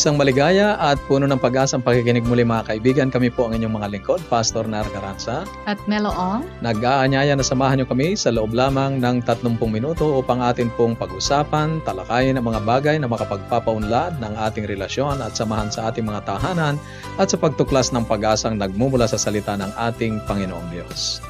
Isang 0.00 0.16
maligaya 0.16 0.80
at 0.80 0.96
puno 1.12 1.28
ng 1.28 1.36
pag-asang 1.36 1.84
pakikinig 1.84 2.24
muli 2.24 2.40
mga 2.40 2.72
kaibigan. 2.72 3.12
Kami 3.12 3.28
po 3.28 3.44
ang 3.44 3.60
inyong 3.60 3.76
mga 3.76 3.88
lingkod, 3.92 4.24
Pastor 4.32 4.64
Nar 4.64 4.88
Caranza. 4.96 5.44
At 5.68 5.76
Melo 5.84 6.08
Ong. 6.08 6.40
Nag-aanyaya 6.64 7.36
na 7.36 7.44
samahan 7.44 7.76
niyo 7.76 7.84
kami 7.84 8.16
sa 8.16 8.32
loob 8.32 8.56
lamang 8.56 8.96
ng 8.96 9.20
30 9.28 9.60
minuto 9.68 10.08
upang 10.16 10.40
atin 10.40 10.72
pong 10.72 10.96
pag-usapan, 10.96 11.84
talakayin 11.84 12.40
ang 12.40 12.48
mga 12.48 12.64
bagay 12.64 12.96
na 12.96 13.12
makapagpapaunlad 13.12 14.16
ng 14.24 14.34
ating 14.40 14.64
relasyon 14.64 15.20
at 15.20 15.36
samahan 15.36 15.68
sa 15.68 15.92
ating 15.92 16.08
mga 16.08 16.24
tahanan 16.24 16.80
at 17.20 17.28
sa 17.28 17.36
pagtuklas 17.36 17.92
ng 17.92 18.08
pag-asang 18.08 18.56
nagmumula 18.56 19.04
sa 19.04 19.20
salita 19.20 19.52
ng 19.52 19.68
ating 19.76 20.16
Panginoong 20.24 20.72
Diyos. 20.72 21.20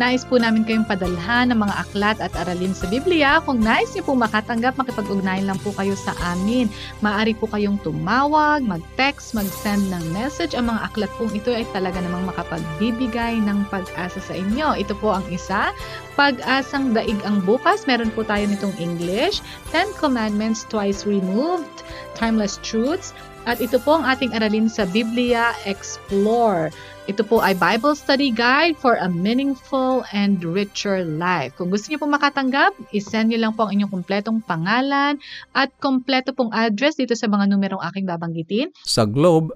Nais 0.00 0.24
po 0.24 0.40
namin 0.40 0.64
kayong 0.64 0.88
padalhan 0.88 1.52
ng 1.52 1.60
mga 1.60 1.74
aklat 1.76 2.16
at 2.24 2.32
aralin 2.32 2.72
sa 2.72 2.88
Biblia. 2.88 3.36
Kung 3.44 3.60
nais 3.60 3.92
niyo 3.92 4.08
po 4.08 4.16
makatanggap, 4.16 4.80
makipag-ugnayan 4.80 5.44
lang 5.44 5.60
po 5.60 5.76
kayo 5.76 5.92
sa 5.92 6.16
amin. 6.32 6.72
Maaari 7.04 7.36
po 7.36 7.44
kayong 7.44 7.76
tumawag, 7.84 8.64
mag-text, 8.64 9.36
mag-send 9.36 9.92
ng 9.92 10.00
message. 10.16 10.56
Ang 10.56 10.72
mga 10.72 10.88
aklat 10.88 11.12
pong 11.20 11.36
ito 11.36 11.52
ay 11.52 11.68
talaga 11.76 12.00
namang 12.00 12.32
makapagbibigay 12.32 13.44
ng 13.44 13.68
pag-asa 13.68 14.24
sa 14.24 14.32
inyo. 14.32 14.72
Ito 14.80 14.96
po 14.96 15.12
ang 15.12 15.28
isa. 15.28 15.68
Pag-asang 16.16 16.96
daig 16.96 17.20
ang 17.28 17.44
bukas. 17.44 17.84
Meron 17.84 18.08
po 18.16 18.24
tayo 18.24 18.48
nitong 18.48 18.72
English. 18.80 19.44
Ten 19.68 19.92
Commandments 20.00 20.64
Twice 20.72 21.04
Removed. 21.04 21.84
Timeless 22.16 22.56
Truths. 22.64 23.12
At 23.48 23.60
ito 23.60 23.80
po 23.80 23.96
ang 24.00 24.04
ating 24.04 24.36
aralin 24.36 24.68
sa 24.68 24.84
Biblia 24.88 25.56
Explore. 25.64 26.72
Ito 27.10 27.26
po 27.26 27.42
ay 27.42 27.58
Bible 27.58 27.98
Study 27.98 28.30
Guide 28.30 28.78
for 28.78 28.94
a 28.94 29.10
Meaningful 29.10 30.06
and 30.14 30.38
Richer 30.46 31.02
Life. 31.02 31.58
Kung 31.58 31.66
gusto 31.66 31.90
niyo 31.90 31.98
po 31.98 32.06
makatanggap, 32.06 32.70
isend 32.94 33.34
niyo 33.34 33.42
lang 33.42 33.58
po 33.58 33.66
ang 33.66 33.74
inyong 33.74 33.90
kumpletong 33.90 34.38
pangalan 34.46 35.18
at 35.50 35.74
kumpleto 35.82 36.30
pong 36.30 36.54
address 36.54 36.94
dito 36.94 37.18
sa 37.18 37.26
mga 37.26 37.50
numerong 37.50 37.82
aking 37.90 38.06
babanggitin. 38.06 38.70
Sa 38.86 39.10
Globe, 39.10 39.50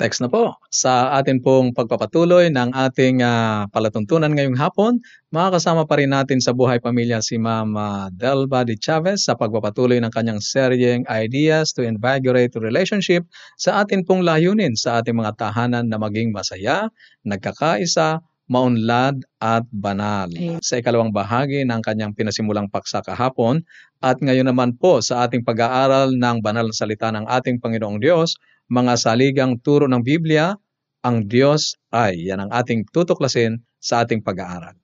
Text 0.00 0.24
na 0.24 0.32
po. 0.32 0.56
Sa 0.72 1.12
atin 1.12 1.44
pong 1.44 1.76
pagpapatuloy 1.76 2.48
ng 2.48 2.72
ating 2.72 3.20
uh, 3.20 3.68
palatuntunan 3.68 4.32
ngayong 4.32 4.56
hapon, 4.56 4.96
makakasama 5.28 5.84
pa 5.84 6.00
rin 6.00 6.08
natin 6.08 6.40
sa 6.40 6.56
buhay 6.56 6.80
pamilya 6.80 7.20
si 7.20 7.36
Mama 7.36 8.08
Delva 8.08 8.64
de 8.64 8.80
Chavez 8.80 9.28
sa 9.28 9.36
pagpapatuloy 9.36 10.00
ng 10.00 10.08
kanyang 10.08 10.40
seryeng 10.40 11.04
Ideas 11.04 11.76
to 11.76 11.84
Invigorate 11.84 12.56
Relationship 12.56 13.28
sa 13.60 13.84
atin 13.84 14.00
pong 14.08 14.24
layunin 14.24 14.72
sa 14.72 15.04
ating 15.04 15.20
mga 15.20 15.36
tahanan 15.36 15.92
na 15.92 16.00
maging 16.00 16.32
masaya, 16.32 16.88
nagkakaisa, 17.28 18.24
maunlad 18.48 19.20
at 19.36 19.68
banal. 19.68 20.32
Sa 20.64 20.80
ikalawang 20.80 21.12
bahagi 21.12 21.68
ng 21.68 21.84
kanyang 21.84 22.16
pinasimulang 22.16 22.72
paksa 22.72 23.04
kahapon 23.04 23.68
at 24.00 24.16
ngayon 24.24 24.48
naman 24.48 24.80
po 24.80 25.04
sa 25.04 25.28
ating 25.28 25.44
pag-aaral 25.44 26.16
ng 26.16 26.40
banal 26.40 26.64
na 26.64 26.72
salita 26.72 27.12
ng 27.12 27.28
ating 27.28 27.60
Panginoong 27.60 28.00
Diyos, 28.00 28.40
mga 28.70 28.94
saligang 28.94 29.58
turo 29.58 29.90
ng 29.90 30.00
Biblia, 30.00 30.54
ang 31.02 31.26
Diyos 31.26 31.74
ay 31.90 32.30
yan 32.30 32.46
ang 32.46 32.50
ating 32.54 32.86
tutuklasin 32.86 33.66
sa 33.82 34.06
ating 34.06 34.22
pag-aaral. 34.22 34.78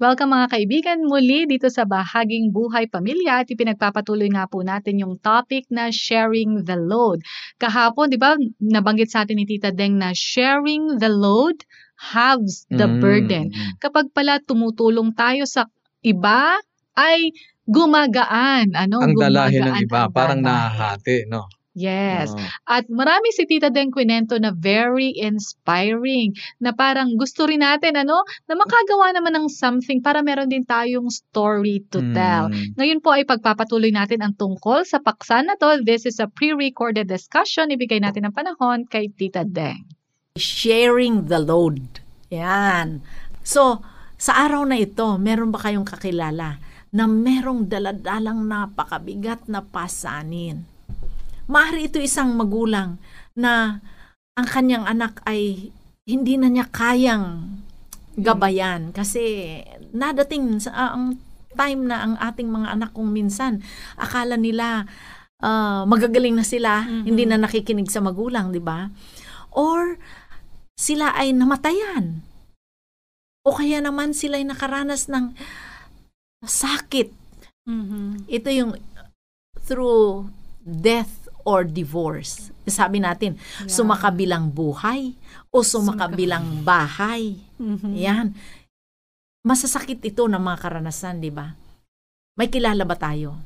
Welcome 0.00 0.32
mga 0.32 0.48
kaibigan 0.48 0.98
muli 1.04 1.44
dito 1.44 1.68
sa 1.68 1.84
Bahaging 1.84 2.56
Buhay 2.56 2.88
Pamilya 2.88 3.44
at 3.44 3.52
ipinagpapatuloy 3.52 4.32
nga 4.32 4.48
po 4.48 4.64
natin 4.64 4.96
yung 4.96 5.20
topic 5.20 5.68
na 5.68 5.92
sharing 5.92 6.64
the 6.64 6.80
load. 6.80 7.20
Kahapon, 7.60 8.08
di 8.08 8.16
ba, 8.16 8.32
nabanggit 8.64 9.12
sa 9.12 9.28
atin 9.28 9.36
ni 9.36 9.44
Tita 9.44 9.68
Deng 9.68 10.00
na 10.00 10.16
sharing 10.16 10.96
the 10.96 11.12
load 11.12 11.68
halves 12.00 12.64
the 12.72 12.88
mm. 12.88 12.96
burden. 13.04 13.52
Kapag 13.76 14.08
pala 14.16 14.40
tumutulong 14.40 15.12
tayo 15.12 15.44
sa 15.44 15.68
iba, 16.00 16.56
ay 16.96 17.36
gumagaan. 17.68 18.72
Ano? 18.72 19.04
Ang 19.04 19.20
dalahin 19.20 19.68
ng 19.68 19.84
iba, 19.84 20.08
parang 20.08 20.40
nahahati, 20.40 21.28
no? 21.28 21.44
Yes. 21.70 22.34
Oo. 22.34 22.42
At 22.66 22.90
marami 22.90 23.30
si 23.30 23.46
Tita 23.46 23.70
Den 23.70 23.94
Quinento 23.94 24.34
na 24.42 24.50
very 24.50 25.14
inspiring 25.14 26.34
na 26.58 26.74
parang 26.74 27.14
gusto 27.14 27.46
rin 27.46 27.62
natin 27.62 27.94
ano 27.94 28.26
na 28.50 28.54
makagawa 28.58 29.14
naman 29.14 29.38
ng 29.38 29.46
something 29.46 30.02
para 30.02 30.18
meron 30.26 30.50
din 30.50 30.66
tayong 30.66 31.06
story 31.10 31.86
to 31.94 32.02
tell. 32.10 32.50
Mm. 32.50 32.74
Ngayon 32.74 33.00
po 33.02 33.14
ay 33.14 33.22
pagpapatuloy 33.22 33.94
natin 33.94 34.26
ang 34.26 34.34
tungkol 34.34 34.82
sa 34.82 34.98
paksa 34.98 35.46
na 35.46 35.54
to. 35.54 35.78
This 35.86 36.10
is 36.10 36.18
a 36.18 36.26
pre-recorded 36.26 37.06
discussion. 37.06 37.70
Ibigay 37.70 38.02
natin 38.02 38.26
ang 38.26 38.34
panahon 38.34 38.90
kay 38.90 39.10
Tita 39.14 39.46
Deng. 39.46 39.86
Sharing 40.34 41.30
the 41.30 41.38
load. 41.38 42.02
Yan. 42.34 43.02
So, 43.46 43.82
sa 44.18 44.46
araw 44.46 44.66
na 44.66 44.78
ito, 44.78 45.18
meron 45.18 45.50
ba 45.50 45.58
kayong 45.58 45.86
kakilala 45.86 46.58
na 46.90 47.04
merong 47.06 47.66
daladalang 47.70 48.42
napakabigat 48.46 49.46
na 49.46 49.62
pasanin? 49.62 50.69
Maaari 51.50 51.90
ito 51.90 51.98
isang 51.98 52.30
magulang 52.38 53.02
na 53.34 53.82
ang 54.38 54.46
kanyang 54.46 54.86
anak 54.86 55.18
ay 55.26 55.74
hindi 56.06 56.38
na 56.38 56.46
niya 56.46 56.70
kayang 56.70 57.58
gabayan 58.14 58.94
kasi 58.94 59.58
nadating 59.90 60.62
sa 60.62 60.70
uh, 60.70 60.90
ang 60.94 61.18
time 61.58 61.90
na 61.90 62.06
ang 62.06 62.14
ating 62.22 62.46
mga 62.46 62.78
anak 62.78 62.90
kung 62.94 63.10
minsan 63.10 63.58
akala 63.98 64.38
nila 64.38 64.86
uh, 65.42 65.82
magagaling 65.88 66.36
na 66.36 66.46
sila, 66.46 66.86
mm-hmm. 66.86 67.04
hindi 67.04 67.24
na 67.26 67.40
nakikinig 67.40 67.90
sa 67.90 68.04
magulang, 68.04 68.54
di 68.54 68.62
ba? 68.62 68.88
Or 69.50 69.98
sila 70.78 71.12
ay 71.16 71.34
namatayan. 71.34 72.22
O 73.44 73.56
kaya 73.56 73.80
naman 73.80 74.12
sila 74.14 74.38
ay 74.38 74.46
nakaranas 74.46 75.08
ng 75.08 75.34
sakit. 76.44 77.10
Mm-hmm. 77.66 78.30
Ito 78.30 78.48
yung 78.52 78.72
through 79.64 80.30
death 80.64 81.19
or 81.44 81.64
divorce. 81.66 82.52
Sabi 82.68 83.02
natin, 83.02 83.36
yeah. 83.36 83.70
sumakabilang 83.70 84.50
buhay 84.52 85.14
o 85.50 85.62
sumakabilang 85.64 86.62
bahay. 86.62 87.38
Mm-hmm. 87.58 87.92
Yan. 87.98 88.26
Masasakit 89.42 90.04
ito 90.04 90.28
ng 90.28 90.40
mga 90.40 90.58
karanasan, 90.60 91.18
di 91.18 91.32
ba? 91.32 91.50
May 92.36 92.52
kilala 92.52 92.84
ba 92.84 92.94
tayo? 92.94 93.36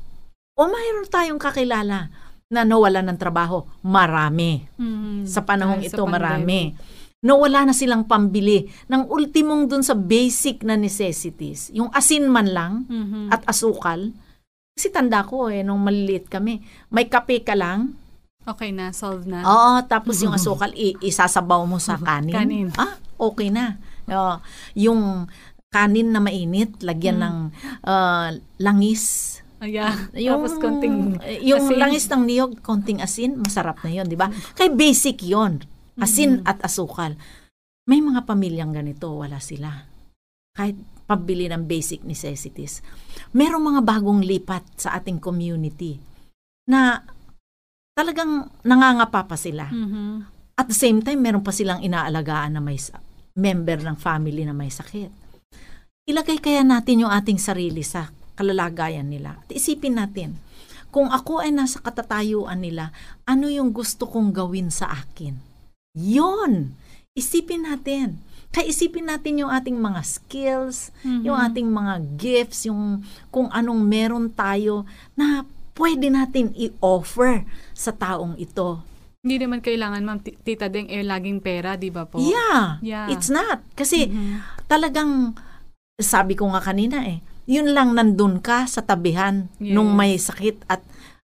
O 0.55 0.67
mayroon 0.71 1.07
tayong 1.07 1.41
kakilala 1.41 2.07
na 2.47 2.61
nawala 2.63 3.03
ng 3.03 3.17
trabaho? 3.19 3.65
Marami. 3.83 4.63
Mm-hmm. 4.77 5.27
Sa 5.27 5.41
panahong 5.43 5.83
Ay, 5.83 5.89
ito, 5.91 6.03
sa 6.03 6.07
marami. 6.07 6.71
Nawala 7.25 7.65
na 7.65 7.73
silang 7.73 8.05
pambili 8.05 8.69
ng 8.85 9.09
ultimong 9.09 9.65
dun 9.65 9.81
sa 9.81 9.97
basic 9.97 10.61
na 10.61 10.77
necessities. 10.77 11.73
Yung 11.73 11.89
asin 11.89 12.29
man 12.29 12.47
lang 12.53 12.73
mm-hmm. 12.85 13.33
at 13.33 13.41
asukal 13.49 14.13
kasi 14.75 14.91
tanda 14.91 15.23
ko 15.23 15.47
eh, 15.47 15.63
nung 15.63 15.79
maliliit 15.79 16.27
kami, 16.27 16.59
may 16.91 17.07
kape 17.07 17.47
ka 17.47 17.55
lang. 17.55 17.95
Okay 18.43 18.75
na, 18.75 18.91
solve 18.91 19.23
na. 19.23 19.41
Oo, 19.41 19.73
tapos 19.87 20.19
yung 20.19 20.35
asukal, 20.37 20.69
i- 20.75 20.99
isasabaw 20.99 21.63
mo 21.63 21.79
sa 21.79 21.95
kanin. 21.95 22.35
kanin. 22.35 22.67
Ah, 22.75 22.99
okay 23.15 23.47
na. 23.47 23.79
Uh, 24.05 24.37
yung 24.75 25.31
kanin 25.71 26.11
na 26.11 26.19
mainit, 26.19 26.75
lagyan 26.83 27.17
mm. 27.17 27.23
ng 27.23 27.37
uh, 27.87 28.27
langis. 28.59 29.39
Ayan. 29.63 30.11
Yung, 30.13 30.43
Tapos 30.43 30.59
konting 30.59 31.17
Yung 31.47 31.71
asin. 31.71 31.79
langis 31.79 32.05
ng 32.11 32.23
niyog, 32.27 32.51
konting 32.59 32.99
asin, 32.99 33.39
masarap 33.39 33.79
na 33.81 33.89
yon 33.89 34.05
di 34.11 34.19
ba? 34.19 34.27
Kay 34.59 34.75
basic 34.75 35.23
yon 35.23 35.63
Asin 35.95 36.43
mm-hmm. 36.43 36.51
at 36.51 36.59
asukal. 36.67 37.15
May 37.87 38.03
mga 38.03 38.27
pamilyang 38.27 38.75
ganito, 38.75 39.15
wala 39.15 39.39
sila. 39.39 39.87
kahit 40.55 40.75
pambili 41.05 41.45
ng 41.49 41.65
basic 41.65 42.01
necessities. 42.01 42.81
Merong 43.33 43.61
mga 43.61 43.81
bagong 43.85 44.21
lipat 44.25 44.77
sa 44.77 44.97
ating 44.97 45.21
community 45.21 46.01
na 46.65 47.01
talagang 47.93 48.49
nangangapa 48.65 49.23
pa 49.29 49.37
sila. 49.37 49.69
Mhm. 49.69 50.25
At 50.55 50.67
the 50.71 50.77
same 50.77 51.03
time, 51.05 51.21
meron 51.21 51.43
pa 51.43 51.51
silang 51.51 51.83
inaalagaan 51.83 52.57
na 52.57 52.61
may 52.63 52.79
member 53.35 53.79
ng 53.83 53.97
family 53.99 54.47
na 54.47 54.55
may 54.55 54.71
sakit. 54.71 55.11
Ilagay 56.07 56.39
kaya 56.39 56.63
natin 56.63 57.03
yung 57.03 57.11
ating 57.11 57.41
sarili 57.41 57.83
sa 57.83 58.13
kalalagayan 58.39 59.09
nila. 59.09 59.41
At 59.41 59.49
isipin 59.51 59.99
natin, 59.99 60.39
kung 60.95 61.11
ako 61.11 61.43
ay 61.43 61.51
nasa 61.51 61.83
katatayuan 61.83 62.63
nila, 62.63 62.95
ano 63.27 63.51
yung 63.51 63.75
gusto 63.75 64.07
kong 64.07 64.31
gawin 64.31 64.71
sa 64.71 64.95
akin? 64.95 65.35
Yon! 65.97 66.71
Isipin 67.15 67.67
natin. 67.67 68.23
Kaya 68.55 68.71
isipin 68.71 69.11
natin 69.11 69.43
yung 69.43 69.51
ating 69.51 69.75
mga 69.75 69.99
skills, 69.99 70.95
Mhm. 71.03 71.27
yung 71.27 71.35
ating 71.35 71.67
mga 71.67 71.93
gifts, 72.15 72.63
yung 72.63 73.03
kung 73.27 73.51
anong 73.51 73.83
meron 73.83 74.31
tayo 74.31 74.87
na 75.11 75.43
pwede 75.75 76.07
natin 76.07 76.55
i-offer 76.55 77.43
sa 77.75 77.91
taong 77.91 78.39
ito. 78.39 78.79
Hindi 79.19 79.43
naman 79.43 79.59
kailangan, 79.59 79.99
ma'am, 79.99 80.19
Ti- 80.23 80.39
Tita 80.39 80.71
Deng, 80.71 80.87
eh, 80.87 81.03
laging 81.03 81.43
pera, 81.43 81.75
di 81.75 81.91
ba 81.91 82.07
po? 82.07 82.15
Yeah, 82.15 82.79
Yeah. 82.79 83.11
it's 83.11 83.27
not. 83.27 83.59
Kasi 83.75 84.07
Mhm. 84.07 84.39
talagang, 84.71 85.35
sabi 85.97 86.39
ko 86.39 86.47
nga 86.47 86.63
kanina 86.63 87.03
eh, 87.03 87.19
yun 87.43 87.75
lang 87.75 87.91
nandun 87.91 88.39
ka 88.39 88.63
sa 88.65 88.79
tabihan 88.79 89.51
Yes. 89.59 89.75
nung 89.75 89.91
may 89.91 90.15
sakit 90.15 90.63
at 90.65 90.79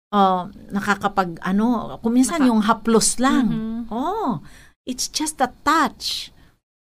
uh, 0.08 0.48
nakakapag, 0.72 1.36
ano, 1.44 2.00
kuminsan 2.00 2.40
Naka- 2.40 2.48
yung 2.48 2.62
haplos 2.64 3.20
lang. 3.20 3.46
Mhm. 3.52 3.82
Oh, 3.92 4.40
it's 4.88 5.12
just 5.12 5.44
a 5.44 5.52
touch. 5.68 6.32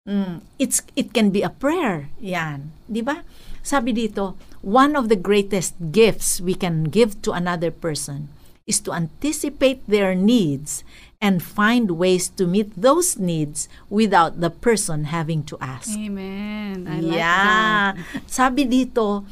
Mm, 0.07 0.41
it's 0.57 0.81
it 0.95 1.11
can 1.11 1.29
be 1.29 1.43
a 1.43 1.51
prayer. 1.51 2.11
Yan, 2.23 2.71
'di 2.87 3.03
ba? 3.03 3.25
Sabi 3.59 3.91
dito, 3.91 4.39
one 4.63 4.95
of 4.95 5.11
the 5.11 5.19
greatest 5.19 5.75
gifts 5.91 6.39
we 6.39 6.55
can 6.55 6.87
give 6.87 7.19
to 7.23 7.35
another 7.35 7.69
person 7.69 8.31
is 8.69 8.79
to 8.85 8.93
anticipate 8.93 9.81
their 9.89 10.13
needs 10.13 10.85
and 11.19 11.43
find 11.43 11.99
ways 11.99 12.31
to 12.39 12.47
meet 12.47 12.71
those 12.77 13.19
needs 13.19 13.67
without 13.91 14.39
the 14.39 14.53
person 14.53 15.11
having 15.11 15.43
to 15.43 15.59
ask. 15.59 15.91
Amen. 15.97 16.87
I 16.87 17.03
like 17.03 17.19
yeah. 17.19 17.97
that. 17.97 18.23
Sabi 18.29 18.63
dito, 18.69 19.27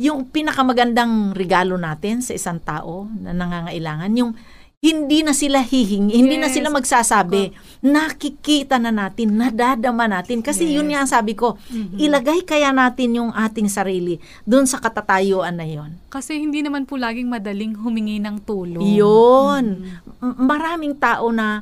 yung 0.00 0.32
pinakamagandang 0.32 1.36
regalo 1.36 1.76
natin 1.76 2.24
sa 2.24 2.32
isang 2.32 2.56
tao 2.56 3.04
na 3.20 3.36
nangangailangan, 3.36 4.10
yung 4.16 4.32
hindi 4.80 5.20
na 5.20 5.36
sila 5.36 5.60
hihingi, 5.60 6.16
hindi 6.16 6.40
na 6.40 6.48
Yes. 6.48 6.56
sila 6.56 6.72
magsasabi, 6.72 7.52
nakikita 7.84 8.80
na 8.80 8.88
natin, 8.88 9.36
nadadama 9.36 10.08
natin. 10.08 10.40
Kasi 10.40 10.72
yun 10.72 10.88
Yes. 10.88 10.90
nga 10.90 10.98
ang 11.04 11.10
sabi 11.12 11.36
ko, 11.36 11.60
Mhm. 11.68 12.00
ilagay 12.00 12.40
kaya 12.42 12.72
natin 12.72 13.12
yung 13.14 13.30
ating 13.30 13.68
sarili 13.68 14.16
doon 14.42 14.64
sa 14.64 14.80
katatayuan 14.80 15.52
na 15.52 15.68
yon. 15.68 16.00
Kasi 16.08 16.40
hindi 16.40 16.64
naman 16.64 16.88
po 16.88 16.96
laging 16.96 17.28
madaling 17.28 17.76
humingi 17.76 18.24
ng 18.24 18.40
tulong. 18.40 18.80
Yun. 18.80 19.64
Mhm. 20.16 20.32
M- 20.32 20.48
Maraming 20.48 20.96
tao 20.96 21.28
na 21.28 21.60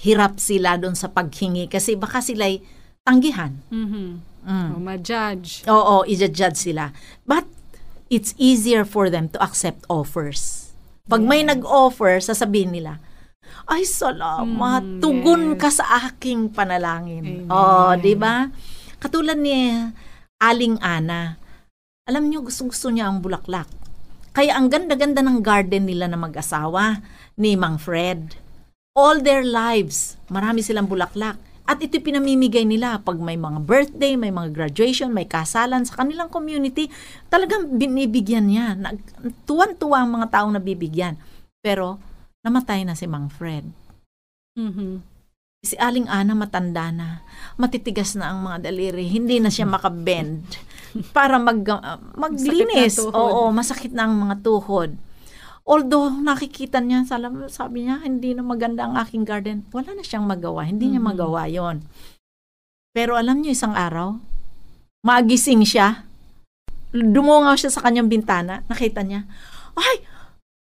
hirap 0.00 0.40
sila 0.40 0.80
doon 0.80 0.96
sa 0.96 1.12
paghingi 1.12 1.68
kasi 1.68 2.00
baka 2.00 2.24
sila'y 2.24 2.64
tanggihan. 3.04 3.60
Mhm. 3.68 4.24
Mm. 4.42 4.70
O, 4.74 4.80
ma-judge. 4.80 5.68
Oo, 5.68 6.02
i-judge 6.02 6.56
sila. 6.56 6.90
But 7.22 7.44
it's 8.08 8.32
easier 8.34 8.82
for 8.82 9.06
them 9.06 9.28
to 9.28 9.38
accept 9.38 9.84
offers. 9.86 10.61
Pag 11.12 11.22
may 11.28 11.44
nag-offer, 11.44 12.24
sasabihin 12.24 12.72
nila, 12.72 12.96
ay 13.68 13.84
salamat, 13.84 14.80
Mm, 14.80 15.00
tugon 15.04 15.44
yes. 15.54 15.60
ka 15.60 15.68
sa 15.68 15.84
aking 16.08 16.48
panalangin. 16.50 17.46
Amen. 17.46 17.52
Oh, 17.52 17.92
'di 17.94 18.16
ba? 18.16 18.48
Katulad 18.96 19.36
ni 19.36 19.76
Aling 20.40 20.80
Ana. 20.80 21.36
Alam 22.08 22.26
niyo, 22.32 22.42
gustong-gusto 22.42 22.90
niya 22.90 23.06
ang 23.12 23.22
bulaklak. 23.22 23.68
Kaya 24.32 24.56
ang 24.56 24.72
ganda-ganda 24.72 25.20
ng 25.20 25.44
garden 25.44 25.84
nila 25.86 26.08
na 26.08 26.16
mag-asawa 26.18 27.04
ni 27.36 27.54
Mang 27.54 27.76
Fred. 27.76 28.34
All 28.96 29.20
their 29.20 29.44
lives, 29.44 30.16
marami 30.32 30.64
silang 30.64 30.88
bulaklak. 30.88 31.36
At 31.62 31.78
ito 31.78 31.94
pinamimigay 32.02 32.66
nila 32.66 32.98
pag 32.98 33.22
may 33.22 33.38
mga 33.38 33.62
birthday, 33.62 34.18
may 34.18 34.34
mga 34.34 34.50
graduation, 34.50 35.14
may 35.14 35.30
kasalan 35.30 35.86
sa 35.86 36.02
kanilang 36.02 36.26
community. 36.26 36.90
Talagang 37.30 37.78
binibigyan 37.78 38.50
niya. 38.50 38.74
Tuwan-tuwa 39.46 40.02
ang 40.02 40.10
mga 40.18 40.26
taong 40.34 40.58
nabibigyan. 40.58 41.14
Pero 41.62 42.02
namatay 42.42 42.82
na 42.82 42.98
si 42.98 43.06
Mang 43.06 43.30
Fred. 43.30 43.62
Mhm. 44.58 45.00
Si 45.62 45.78
Aling 45.78 46.10
Ana 46.10 46.34
matanda 46.34 46.90
na. 46.90 47.22
Matitigas 47.54 48.18
na 48.18 48.34
ang 48.34 48.42
mga 48.42 48.66
daliri. 48.66 49.06
Hindi 49.06 49.38
na 49.38 49.46
siya 49.46 49.62
makabend 49.62 50.42
para 51.16 51.38
mag, 51.38 51.62
uh, 51.62 52.02
maglinis. 52.18 52.98
Masakit 52.98 53.06
na 53.06 53.14
tuhod. 53.14 53.30
Oo, 53.30 53.42
masakit 53.54 53.92
na 53.94 54.02
ang 54.10 54.14
mga 54.18 54.36
tuhod. 54.42 54.90
Although 55.62 56.10
nakikita 56.18 56.82
niya, 56.82 57.06
salam- 57.06 57.46
sabi 57.46 57.86
niya, 57.86 58.02
hindi 58.02 58.34
na 58.34 58.42
maganda 58.42 58.82
ang 58.82 58.98
aking 58.98 59.22
garden. 59.22 59.62
Wala 59.70 59.94
na 59.94 60.02
siyang 60.02 60.26
magawa. 60.26 60.66
Hindi 60.66 60.90
niya 60.90 60.98
Mhm. 60.98 61.08
magawa 61.14 61.46
yon. 61.46 61.86
Pero 62.90 63.14
alam 63.14 63.40
niyo, 63.40 63.54
isang 63.54 63.72
araw, 63.72 64.18
magising 65.06 65.62
siya. 65.62 66.02
Dumungaw 66.90 67.54
siya 67.54 67.70
sa 67.70 67.80
kanyang 67.80 68.10
bintana. 68.10 68.66
Nakita 68.66 69.06
niya, 69.06 69.24
ay, 69.78 70.02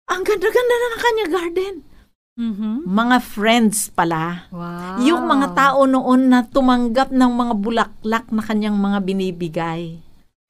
ang 0.04 0.20
ganda-ganda 0.20 0.74
na 0.76 0.88
ng 0.92 1.02
kanyang 1.02 1.32
garden. 1.32 1.74
Mhm. 2.34 2.74
Mga 2.84 3.16
friends 3.24 3.88
pala. 3.88 4.46
Wow. 4.52 5.00
Yung 5.00 5.24
mga 5.24 5.54
tao 5.56 5.88
noon 5.88 6.28
na 6.28 6.44
tumanggap 6.44 7.08
ng 7.08 7.32
mga 7.32 7.54
bulaklak 7.56 8.26
na 8.28 8.42
kanyang 8.44 8.76
mga 8.76 8.98
binibigay. 9.00 10.03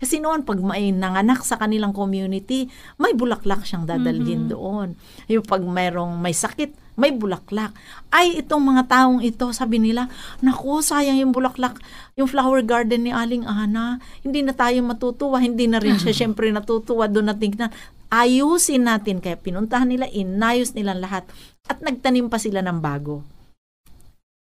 Kasi 0.05 0.21
noon, 0.21 0.45
pag 0.45 0.61
may 0.61 0.93
nanganak 0.93 1.41
sa 1.49 1.57
kanilang 1.57 1.97
community, 1.97 2.69
may 3.01 3.17
bulaklak 3.17 3.65
siyang 3.65 3.89
dadalhin 3.89 4.45
Mhm. 4.45 4.51
doon. 4.53 4.89
Yung 5.33 5.41
pag 5.41 5.65
mayroong 5.65 6.21
may 6.21 6.37
sakit, 6.37 6.77
may 7.01 7.09
bulaklak. 7.09 7.73
Ay, 8.13 8.45
itong 8.45 8.61
mga 8.61 8.85
taong 8.85 9.25
ito, 9.25 9.49
sabi 9.57 9.81
nila, 9.81 10.13
naku, 10.45 10.85
sayang 10.85 11.17
yung 11.25 11.33
bulaklak, 11.33 11.81
yung 12.21 12.29
flower 12.29 12.61
garden 12.61 13.09
ni 13.09 13.17
Aling 13.17 13.49
Ana, 13.49 13.97
hindi 14.21 14.45
na 14.45 14.53
tayo 14.53 14.77
matutuwa, 14.85 15.41
hindi 15.41 15.65
na 15.73 15.81
rin 15.81 15.97
siya 15.97 16.13
syempre 16.21 16.53
natutuwa 16.53 17.09
doon 17.09 17.33
na 17.33 17.37
tingnan. 17.41 17.73
Ayusin 18.13 18.85
natin, 18.85 19.25
kaya 19.25 19.41
pinuntahan 19.41 19.89
nila, 19.89 20.05
inayos 20.13 20.77
nilang 20.77 21.01
lahat, 21.01 21.25
at 21.65 21.81
nagtanim 21.81 22.29
pa 22.29 22.37
sila 22.37 22.61
ng 22.61 22.77
bago. 22.85 23.25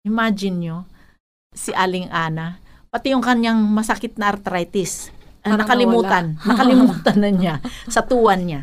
Imagine 0.09 0.57
nyo, 0.57 0.77
si 1.53 1.77
Aling 1.77 2.09
Ana, 2.09 2.57
pati 2.89 3.13
yung 3.13 3.21
kanyang 3.23 3.61
masakit 3.69 4.17
na 4.17 4.33
arthritis, 4.33 5.13
Parang 5.43 5.59
nakalimutan, 5.67 6.25
nakalimutan 6.47 7.17
na 7.19 7.31
niya 7.35 7.55
sa 7.91 8.07
tuwan 8.07 8.47
niya. 8.47 8.63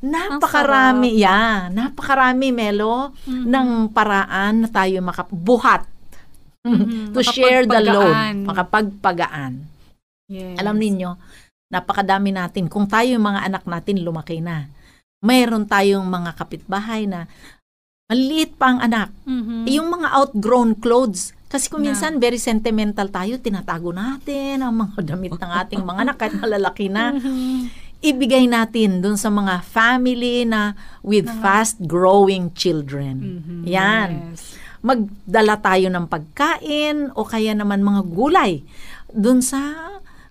Napakarami, 0.00 1.12
yeah, 1.12 1.68
napakarami, 1.68 2.52
Melo, 2.52 3.12
Mhm. 3.28 3.44
ng 3.44 3.68
paraan 3.92 4.64
na 4.64 4.68
tayo 4.68 5.00
makabuhat 5.00 5.84
Mhm. 6.64 7.12
to 7.14 7.20
share 7.20 7.68
the 7.68 7.80
load, 7.80 8.16
Makapagpagaan. 8.48 9.60
Yes. 10.26 10.56
Alam 10.58 10.80
ninyo, 10.80 11.10
napakadami 11.70 12.32
natin. 12.32 12.66
Kung 12.66 12.88
tayo 12.88 13.12
yung 13.12 13.22
mga 13.22 13.46
anak 13.46 13.62
natin 13.68 14.02
lumaki 14.02 14.40
na, 14.40 14.66
mayroon 15.20 15.68
tayong 15.68 16.02
mga 16.02 16.32
kapitbahay 16.34 17.04
na 17.04 17.28
maliit 18.08 18.56
pa 18.56 18.72
ang 18.72 18.80
anak. 18.80 19.12
Mhm. 19.28 19.68
Yung 19.68 19.88
mga 19.92 20.08
outgrown 20.16 20.80
clothes. 20.80 21.35
Kasi 21.46 21.70
kung 21.70 21.86
minsan 21.86 22.18
very 22.18 22.36
sentimental 22.36 23.06
tayo, 23.06 23.38
tinatago 23.38 23.94
natin 23.94 24.60
ang 24.60 24.74
mga 24.74 24.98
damit 25.14 25.32
ng 25.32 25.52
ating 25.62 25.82
mga 25.82 26.00
anak 26.02 26.16
kahit 26.18 26.34
malalaki 26.34 26.90
na. 26.90 27.14
Mhm. 27.14 27.86
Ibigay 27.96 28.44
natin 28.44 29.00
dun 29.00 29.16
sa 29.16 29.32
mga 29.32 29.64
family 29.64 30.44
na 30.44 30.74
with 31.00 31.24
Mga- 31.24 31.40
fast 31.40 31.76
growing 31.80 32.52
children. 32.52 33.14
Mhm. 33.40 33.58
Yan. 33.64 34.10
Yes. 34.34 34.58
Magdala 34.82 35.58
tayo 35.58 35.86
ng 35.88 36.06
pagkain 36.06 37.10
o 37.14 37.24
kaya 37.24 37.56
naman 37.56 37.80
mga 37.80 38.02
gulay 38.06 38.62
dun 39.08 39.40
sa 39.40 39.74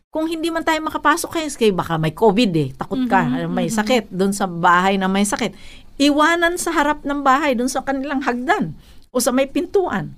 kung 0.08 0.32
hindi 0.32 0.48
man 0.48 0.64
tayo 0.64 0.80
makapasok 0.80 1.28
kayo, 1.28 1.48
kaya 1.52 1.74
baka 1.76 2.00
may 2.00 2.16
COVID 2.16 2.52
eh, 2.56 2.70
takot 2.72 3.04
ka, 3.04 3.28
Mhm, 3.28 3.52
may 3.52 3.68
mhm. 3.68 3.76
sakit, 3.76 4.04
dun 4.08 4.32
sa 4.32 4.48
bahay 4.48 4.96
na 4.96 5.12
may 5.12 5.28
sakit. 5.28 5.52
Iwanan 6.00 6.56
sa 6.56 6.72
harap 6.72 7.04
ng 7.04 7.20
bahay, 7.20 7.52
dun 7.52 7.68
sa 7.68 7.84
kanilang 7.84 8.24
hagdan 8.24 8.72
o 9.12 9.20
sa 9.20 9.36
may 9.36 9.44
pintuan. 9.44 10.16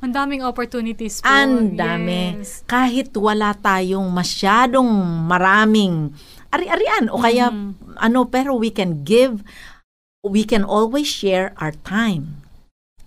Ang 0.00 0.12
daming 0.16 0.40
opportunities 0.40 1.20
po. 1.20 1.28
Ang 1.28 1.76
dami. 1.76 2.40
Yes. 2.40 2.64
Kahit 2.64 3.12
wala 3.12 3.52
tayong 3.52 4.08
masyadong 4.08 4.88
maraming 5.28 6.16
ari-arian 6.48 7.12
o 7.12 7.20
kaya 7.20 7.52
Mhm. 7.52 8.00
ano, 8.00 8.24
pero 8.24 8.56
we 8.56 8.72
can 8.72 9.04
give, 9.04 9.44
we 10.24 10.40
can 10.42 10.64
always 10.64 11.04
share 11.04 11.52
our 11.60 11.76
time, 11.84 12.40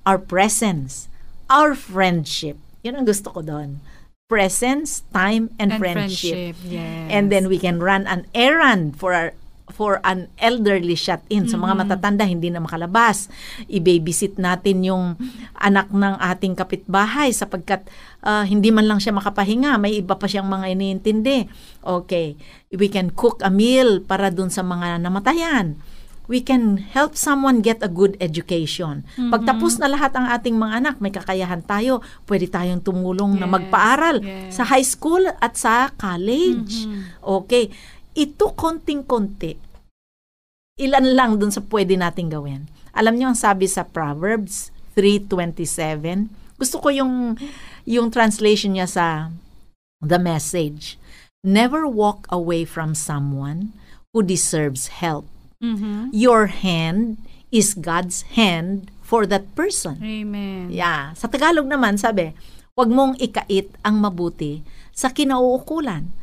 our 0.06 0.22
presence, 0.22 1.10
our 1.50 1.74
friendship. 1.74 2.62
Yun 2.86 3.02
ang 3.02 3.06
gusto 3.10 3.34
ko 3.34 3.42
doon. 3.42 3.82
Presence, 4.30 5.02
time, 5.12 5.50
and, 5.58 5.74
And 5.76 5.82
friendship. 5.82 6.56
friendship. 6.56 6.56
Yes. 6.66 7.10
And 7.10 7.34
then 7.34 7.50
we 7.50 7.58
can 7.58 7.82
run 7.82 8.06
an 8.06 8.30
errand 8.38 8.96
for 8.98 9.14
our 9.14 9.34
for 9.74 9.98
an 10.06 10.30
elderly 10.38 10.94
shut-in. 10.94 11.50
So 11.50 11.58
mga 11.58 11.74
Mhm. 11.74 11.82
matatanda 11.82 12.24
hindi 12.24 12.48
na 12.48 12.62
makalabas. 12.62 13.28
I-babysit 13.66 14.38
natin 14.38 14.86
yung 14.86 15.18
anak 15.58 15.90
ng 15.90 16.16
ating 16.22 16.54
kapitbahay 16.54 17.34
sapagkat 17.34 17.84
ah, 18.22 18.48
hindi 18.48 18.72
man 18.72 18.88
lang 18.88 19.04
siya 19.04 19.12
makapahinga, 19.12 19.76
may 19.76 20.00
iba 20.00 20.16
pa 20.16 20.32
siyang 20.32 20.48
mga 20.48 20.72
iniintindi. 20.72 21.44
Okay, 21.84 22.40
we 22.72 22.88
can 22.88 23.12
cook 23.12 23.44
a 23.44 23.52
meal 23.52 24.00
para 24.00 24.32
dun 24.32 24.48
sa 24.48 24.64
mga 24.64 25.04
namatayan. 25.04 25.76
We 26.24 26.40
can 26.40 26.80
help 26.96 27.20
someone 27.20 27.60
get 27.60 27.84
a 27.84 27.92
good 27.92 28.16
education. 28.24 29.04
Pagtapos 29.28 29.76
na 29.76 29.92
lahat 29.92 30.16
ang 30.16 30.32
ating 30.32 30.56
mga 30.56 30.80
anak, 30.80 30.96
may 31.04 31.12
kakayahan 31.12 31.60
tayo, 31.60 32.00
pwede 32.32 32.48
tayong 32.48 32.80
tumulong 32.80 33.36
na 33.36 33.44
Yes, 33.44 33.52
magpaaral 33.52 34.16
yes. 34.24 34.56
sa 34.56 34.64
high 34.64 34.88
school 34.88 35.20
at 35.20 35.60
sa 35.60 35.92
college. 35.92 36.88
Mhm. 36.88 37.20
Okay. 37.20 37.68
Ito 38.14 38.54
konting-konti. 38.54 39.58
Ilan 40.78 41.06
lang 41.18 41.32
dun 41.42 41.50
sa 41.50 41.62
pwede 41.66 41.98
nating 41.98 42.30
gawin. 42.30 42.70
Alam 42.94 43.18
niyo 43.18 43.34
ang 43.34 43.38
sabi 43.38 43.66
sa 43.66 43.86
Proverbs 43.86 44.70
3.27? 44.94 46.30
Gusto 46.58 46.78
ko 46.78 46.94
yung, 46.94 47.38
yung 47.90 48.14
translation 48.14 48.78
niya 48.78 48.86
sa 48.86 49.06
The 50.02 50.22
Message. 50.22 51.02
Never 51.42 51.90
walk 51.90 52.30
away 52.30 52.70
from 52.70 52.94
someone 52.94 53.74
who 54.14 54.22
deserves 54.22 55.02
help. 55.02 55.26
Mhm. 55.58 56.14
Your 56.14 56.54
hand 56.54 57.18
is 57.50 57.74
God's 57.74 58.38
hand 58.38 58.94
for 59.02 59.26
that 59.26 59.50
person. 59.58 59.98
Amen. 60.02 60.70
Yeah. 60.70 61.18
Sa 61.18 61.26
Tagalog 61.26 61.66
naman, 61.66 61.98
sabi, 61.98 62.34
huwag 62.78 62.90
mong 62.94 63.18
ikait 63.18 63.74
ang 63.82 64.02
mabuti 64.02 64.62
sa 64.94 65.10
kinauukulan 65.10 66.14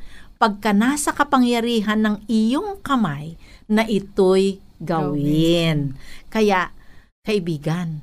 pagka 0.41 0.73
nasa 0.73 1.13
kapangyarihan 1.13 2.01
ng 2.01 2.17
iyong 2.25 2.81
kamay 2.81 3.37
na 3.69 3.85
ito'y 3.85 4.57
gawin. 4.81 6.01
Kaya, 6.33 6.73
kaibigan, 7.21 8.01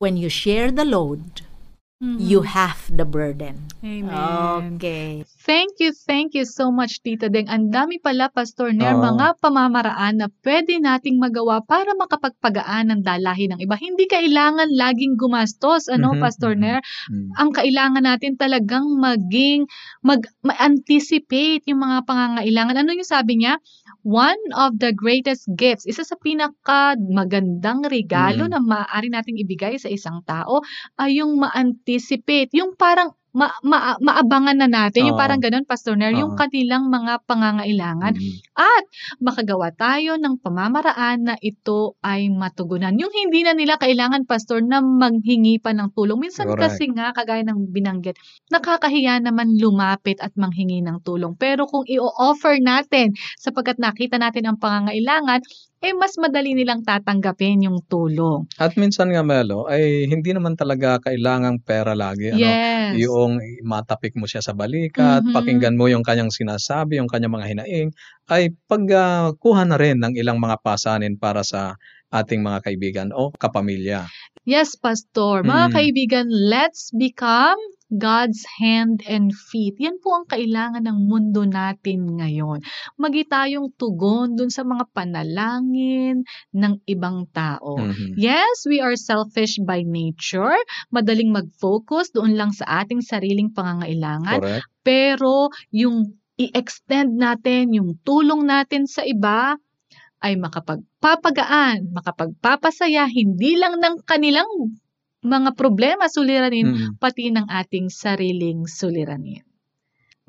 when 0.00 0.16
you 0.16 0.32
share 0.32 0.72
the 0.72 0.88
load, 0.88 1.44
Mhm. 2.00 2.16
you 2.16 2.48
have 2.48 2.88
the 2.88 3.04
burden. 3.04 3.68
Amen. 3.84 4.80
Okay. 4.80 5.28
Thank 5.50 5.82
you, 5.82 5.90
thank 6.06 6.30
you 6.38 6.46
so 6.46 6.70
much, 6.70 7.02
Tita 7.02 7.26
Deng. 7.26 7.50
Ang 7.50 7.74
dami 7.74 7.98
pala, 7.98 8.30
Pastor 8.30 8.70
Nair, 8.70 8.94
Oo. 8.94 9.02
mga 9.02 9.34
pamamaraan 9.42 10.22
na 10.22 10.30
pwede 10.46 10.78
nating 10.78 11.18
magawa 11.18 11.58
para 11.66 11.90
makapagpagaan 11.98 12.94
ng 12.94 13.00
dalahi 13.02 13.50
ng 13.50 13.58
iba. 13.58 13.74
Hindi 13.74 14.06
kailangan 14.06 14.70
laging 14.70 15.18
gumastos, 15.18 15.90
ano, 15.90 16.14
Mhm, 16.14 16.22
Pastor 16.22 16.54
mhm. 16.54 16.60
Nair? 16.62 16.80
Mm. 17.10 17.28
Ang 17.34 17.50
kailangan 17.50 18.04
natin 18.06 18.38
talagang 18.38 18.86
maging, 18.94 19.66
mag, 20.06 20.22
ma-anticipate 20.46 21.66
yung 21.66 21.82
mga 21.82 22.06
pangangailangan. 22.06 22.86
Ano 22.86 22.94
yung 22.94 23.10
sabi 23.10 23.42
niya? 23.42 23.58
One 24.06 24.38
of 24.54 24.78
the 24.78 24.94
greatest 24.94 25.50
gifts, 25.58 25.82
isa 25.82 26.06
sa 26.06 26.14
pinaka 26.22 26.94
magandang 27.10 27.82
regalo 27.90 28.46
Mm. 28.46 28.54
na 28.54 28.60
maaari 28.62 29.10
nating 29.10 29.42
ibigay 29.42 29.82
sa 29.82 29.90
isang 29.90 30.22
tao 30.22 30.62
ay 30.94 31.18
yung 31.18 31.42
ma-anticipate, 31.42 32.54
yung 32.54 32.78
parang 32.78 33.10
ma, 33.32 33.46
ma, 33.62 33.94
maabangan 34.02 34.56
na 34.58 34.68
natin, 34.70 35.10
yung 35.10 35.18
Oo. 35.18 35.22
parang 35.22 35.38
ganun, 35.42 35.62
Pastor 35.68 35.94
Nair, 35.94 36.14
yung 36.18 36.34
Oo. 36.34 36.38
kanilang 36.38 36.90
mga 36.90 37.22
pangangailangan 37.26 38.12
Mm. 38.16 38.34
at 38.58 38.84
makagawa 39.22 39.70
tayo 39.74 40.18
ng 40.18 40.42
pamamaraan 40.42 41.30
na 41.30 41.34
ito 41.40 41.94
ay 42.02 42.28
matugunan. 42.32 42.92
Yung 42.98 43.12
hindi 43.14 43.46
na 43.46 43.54
nila 43.54 43.78
kailangan, 43.78 44.26
Pastor, 44.26 44.60
na 44.66 44.82
manghingi 44.82 45.62
pa 45.62 45.70
ng 45.76 45.94
tulong. 45.94 46.18
Minsan 46.18 46.50
Correct. 46.50 46.76
kasi 46.78 46.90
nga, 46.90 47.14
kagaya 47.14 47.46
ng 47.46 47.70
binanggit, 47.70 48.18
nakakahiya 48.50 49.22
naman 49.22 49.54
lumapit 49.58 50.18
at 50.20 50.34
manghingi 50.34 50.82
ng 50.82 50.98
tulong. 51.06 51.38
Pero 51.38 51.66
kung 51.70 51.86
i-offer 51.86 52.58
natin, 52.58 53.14
sapagkat 53.38 53.78
nakita 53.78 54.18
natin 54.18 54.50
ang 54.50 54.58
pangangailangan, 54.58 55.40
eh 55.80 55.96
mas 55.96 56.14
madali 56.20 56.52
nilang 56.52 56.84
tatanggapin 56.84 57.64
yung 57.64 57.80
tulong. 57.88 58.44
At 58.60 58.76
minsan 58.76 59.08
nga 59.16 59.24
Melo, 59.24 59.64
ay 59.64 60.04
hindi 60.04 60.30
naman 60.36 60.52
talaga 60.54 61.00
kailangang 61.00 61.64
pera 61.64 61.96
lagi. 61.96 62.28
Ano? 62.30 62.40
Yes. 62.44 63.00
Yung 63.00 63.40
matapik 63.64 64.12
mo 64.14 64.28
siya 64.28 64.44
sa 64.44 64.52
balikat, 64.52 65.24
Mhm. 65.24 65.32
pakinggan 65.32 65.74
mo 65.80 65.88
yung 65.88 66.04
kanyang 66.04 66.28
sinasabi, 66.28 67.00
yung 67.00 67.08
kanyang 67.08 67.32
mga 67.32 67.48
hinaing, 67.56 67.88
ay 68.28 68.52
pagkuha 68.68 69.62
na 69.64 69.76
rin 69.80 69.98
ng 70.04 70.14
ilang 70.20 70.36
mga 70.36 70.60
pasanin 70.60 71.16
para 71.16 71.40
sa 71.40 71.74
ating 72.12 72.42
mga 72.42 72.60
kaibigan 72.66 73.08
o 73.14 73.30
kapamilya. 73.32 74.04
Yes, 74.48 74.72
Pastor. 74.72 75.44
Mga 75.44 75.66
Mm. 75.68 75.74
kaibigan, 75.76 76.26
let's 76.32 76.88
become 76.96 77.60
God's 77.92 78.46
hand 78.56 79.02
and 79.04 79.34
feet. 79.34 79.76
Yan 79.76 80.00
po 80.00 80.16
ang 80.16 80.26
kailangan 80.30 80.86
ng 80.86 80.98
mundo 81.10 81.44
natin 81.44 82.16
ngayon. 82.16 82.62
Magi 82.96 83.26
tayong 83.28 83.74
tugon 83.76 84.38
dun 84.38 84.48
sa 84.48 84.62
mga 84.64 84.88
panalangin 84.94 86.24
ng 86.56 86.74
ibang 86.88 87.28
tao. 87.34 87.82
Mhm. 87.82 88.16
Yes, 88.16 88.64
we 88.64 88.80
are 88.80 88.96
selfish 88.96 89.60
by 89.60 89.82
nature. 89.84 90.56
Madaling 90.88 91.34
mag-focus 91.34 92.14
doon 92.14 92.38
lang 92.38 92.54
sa 92.54 92.86
ating 92.86 93.04
sariling 93.04 93.52
pangangailangan. 93.52 94.40
Correct. 94.40 94.64
Pero 94.80 95.50
yung 95.74 96.16
i-extend 96.40 97.12
natin, 97.12 97.76
yung 97.76 98.00
tulong 98.00 98.48
natin 98.48 98.88
sa 98.88 99.04
iba, 99.04 99.60
ay 100.20 100.36
makapagpapagaan, 100.36 101.90
makapagpapasaya, 101.92 103.08
hindi 103.08 103.56
lang 103.56 103.80
ng 103.80 104.04
kanilang 104.04 104.48
mga 105.20 105.52
problema 105.56 106.08
suliranin, 106.08 106.68
Mm. 106.72 106.90
pati 106.96 107.28
ng 107.32 107.44
ating 107.48 107.92
sariling 107.92 108.64
suliranin. 108.64 109.44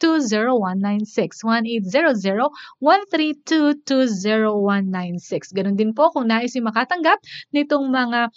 1-800-132-20196. 0.02 2.82
1-800-132-20196. 2.82 5.54
Ganun 5.54 5.78
din 5.78 5.94
po 5.94 6.10
kung 6.10 6.26
nais 6.26 6.58
yung 6.58 6.66
makatanggap 6.68 7.22
nitong 7.54 7.86
mga 7.88 8.28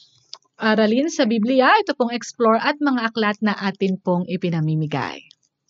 aralin 0.56 1.12
sa 1.12 1.28
Biblia, 1.28 1.68
ito 1.82 1.92
pong 1.98 2.16
explore 2.16 2.56
at 2.64 2.80
mga 2.80 3.12
aklat 3.12 3.36
na 3.44 3.52
atin 3.60 4.00
pong 4.00 4.24
ipinamimigay. 4.32 5.20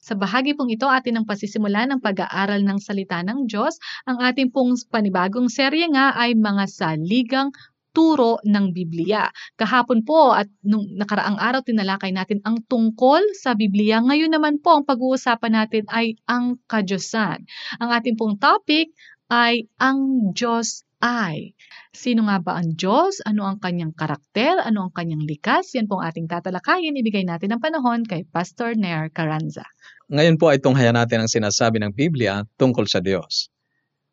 Sa 0.05 0.13
bahagi 0.13 0.53
pong 0.53 0.69
ito, 0.69 0.85
atin 0.85 1.17
ang 1.17 1.25
pasisimula 1.25 1.89
ng 1.89 1.97
pag-aaral 1.97 2.61
ng 2.61 2.77
salita 2.77 3.25
ng 3.25 3.49
Diyos. 3.49 3.81
Ang 4.05 4.21
ating 4.21 4.53
pong 4.53 4.77
panibagong 4.93 5.49
serye 5.49 5.89
nga 5.89 6.13
ay 6.13 6.37
mga 6.37 6.69
saligang 6.69 7.49
turo 7.95 8.43
ng 8.43 8.75
Biblia. 8.75 9.31
Kahapon 9.55 10.03
po 10.03 10.35
at 10.35 10.51
nung 10.67 10.83
nakaraang 10.99 11.39
araw 11.39 11.63
tinalakay 11.63 12.11
natin 12.11 12.43
ang 12.43 12.59
tungkol 12.67 13.23
sa 13.39 13.55
Biblia. 13.55 14.03
Ngayon 14.03 14.35
naman 14.35 14.59
po 14.59 14.75
ang 14.75 14.83
pag-uusapan 14.83 15.55
natin 15.55 15.87
ay 15.87 16.19
ang 16.27 16.59
kadyusan. 16.67 17.47
Ang 17.79 17.89
ating 17.95 18.19
pong 18.19 18.35
topic 18.35 18.91
ay 19.31 19.71
ang 19.79 20.29
Diyos 20.35 20.83
ay. 20.99 21.55
Sino 21.95 22.27
nga 22.27 22.43
ba 22.43 22.59
ang 22.59 22.75
Diyos? 22.75 23.23
Ano 23.23 23.47
ang 23.47 23.63
kanyang 23.63 23.95
karakter? 23.95 24.59
Ano 24.59 24.89
ang 24.89 24.91
kanyang 24.91 25.23
likas? 25.23 25.71
Yan 25.77 25.87
pong 25.87 26.03
ating 26.03 26.27
tatalakayin. 26.27 26.97
Ibigay 26.99 27.23
natin 27.23 27.55
ang 27.55 27.61
panahon 27.63 28.03
kay 28.03 28.27
Pastor 28.27 28.75
Nair 28.75 29.13
Caranza. 29.13 29.63
Ngayon 30.11 30.35
po 30.37 30.51
ay 30.51 30.59
tunghaya 30.61 30.93
natin 30.93 31.25
ang 31.25 31.31
sinasabi 31.31 31.81
ng 31.81 31.95
Biblia 31.95 32.45
tungkol 32.59 32.85
sa 32.85 33.01
Diyos. 33.01 33.49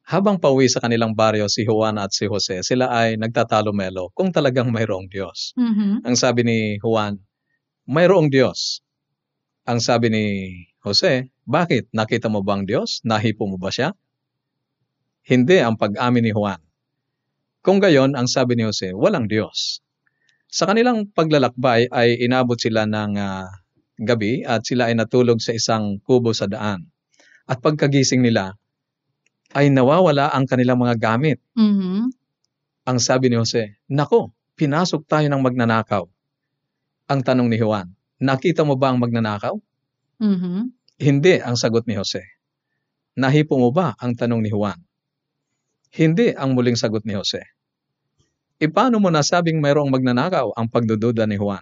Habang 0.02 0.42
pauwi 0.42 0.66
sa 0.66 0.82
kanilang 0.82 1.14
baryo 1.14 1.46
si 1.46 1.62
Juan 1.62 1.94
at 1.94 2.10
si 2.10 2.26
Jose, 2.26 2.66
sila 2.66 2.90
ay 2.90 3.14
nagtatalo-melo 3.22 4.10
kung 4.18 4.34
talagang 4.34 4.74
mayroong 4.74 5.06
Diyos. 5.06 5.54
Mhm. 5.54 6.02
Ang 6.02 6.16
sabi 6.18 6.42
ni 6.42 6.58
Juan, 6.82 7.22
mayroong 7.86 8.26
Diyos. 8.26 8.82
Ang 9.62 9.78
sabi 9.78 10.10
ni 10.10 10.24
Jose, 10.82 11.30
bakit? 11.46 11.86
Nakita 11.94 12.26
mo 12.26 12.42
ba 12.42 12.58
ang 12.58 12.66
Diyos? 12.66 12.98
Nahipo 13.06 13.46
mo 13.46 13.62
ba 13.62 13.70
siya? 13.70 13.94
Hindi 15.22 15.62
ang 15.62 15.78
pag-amin 15.78 16.26
ni 16.26 16.32
Juan. 16.34 16.58
Kung 17.62 17.78
gayon, 17.78 18.18
ang 18.18 18.26
sabi 18.26 18.58
ni 18.58 18.66
Jose, 18.66 18.90
walang 18.90 19.30
Diyos. 19.30 19.86
Sa 20.50 20.66
kanilang 20.66 21.14
paglalakbay 21.14 21.86
ay 21.94 22.18
inabot 22.18 22.58
sila 22.58 22.90
ng 22.90 23.14
ah, 23.22 23.46
gabi 24.02 24.42
at 24.42 24.66
sila 24.66 24.90
ay 24.90 24.98
natulog 24.98 25.38
sa 25.38 25.54
isang 25.54 26.02
kubo 26.02 26.34
sa 26.34 26.50
daan. 26.50 26.90
At 27.46 27.62
pagkagising 27.62 28.18
nila, 28.18 28.58
ay 29.52 29.68
nawawala 29.68 30.32
ang 30.32 30.48
kanilang 30.48 30.80
mga 30.80 30.96
gamit. 30.96 31.38
Mhm. 31.56 32.08
Ang 32.82 32.98
sabi 32.98 33.30
ni 33.30 33.38
Jose, 33.38 33.78
Nako, 33.86 34.32
pinasok 34.58 35.06
tayo 35.06 35.26
ng 35.28 35.42
magnanakaw. 35.44 36.04
Ang 37.12 37.20
tanong 37.22 37.48
ni 37.52 37.60
Juan, 37.60 37.92
nakita 38.18 38.64
mo 38.64 38.74
ba 38.74 38.90
ang 38.90 38.98
magnanakaw? 38.98 39.54
Mhm. 40.18 40.72
Hindi 41.02 41.34
ang 41.42 41.54
sagot 41.58 41.84
ni 41.86 41.94
Jose. 41.98 42.22
Nahipo 43.18 43.60
mo 43.60 43.68
ba 43.74 43.92
ang 44.00 44.16
tanong 44.16 44.40
ni 44.40 44.50
Juan? 44.50 44.80
Hindi 45.92 46.32
ang 46.32 46.56
muling 46.56 46.78
sagot 46.78 47.04
ni 47.04 47.12
Jose. 47.12 47.44
E 48.56 48.64
paano 48.70 48.96
mo 49.02 49.12
nasabing 49.12 49.60
mayroong 49.60 49.92
magnanakaw 49.92 50.56
ang 50.56 50.70
pagdududa 50.70 51.28
ni 51.28 51.36
Juan? 51.36 51.60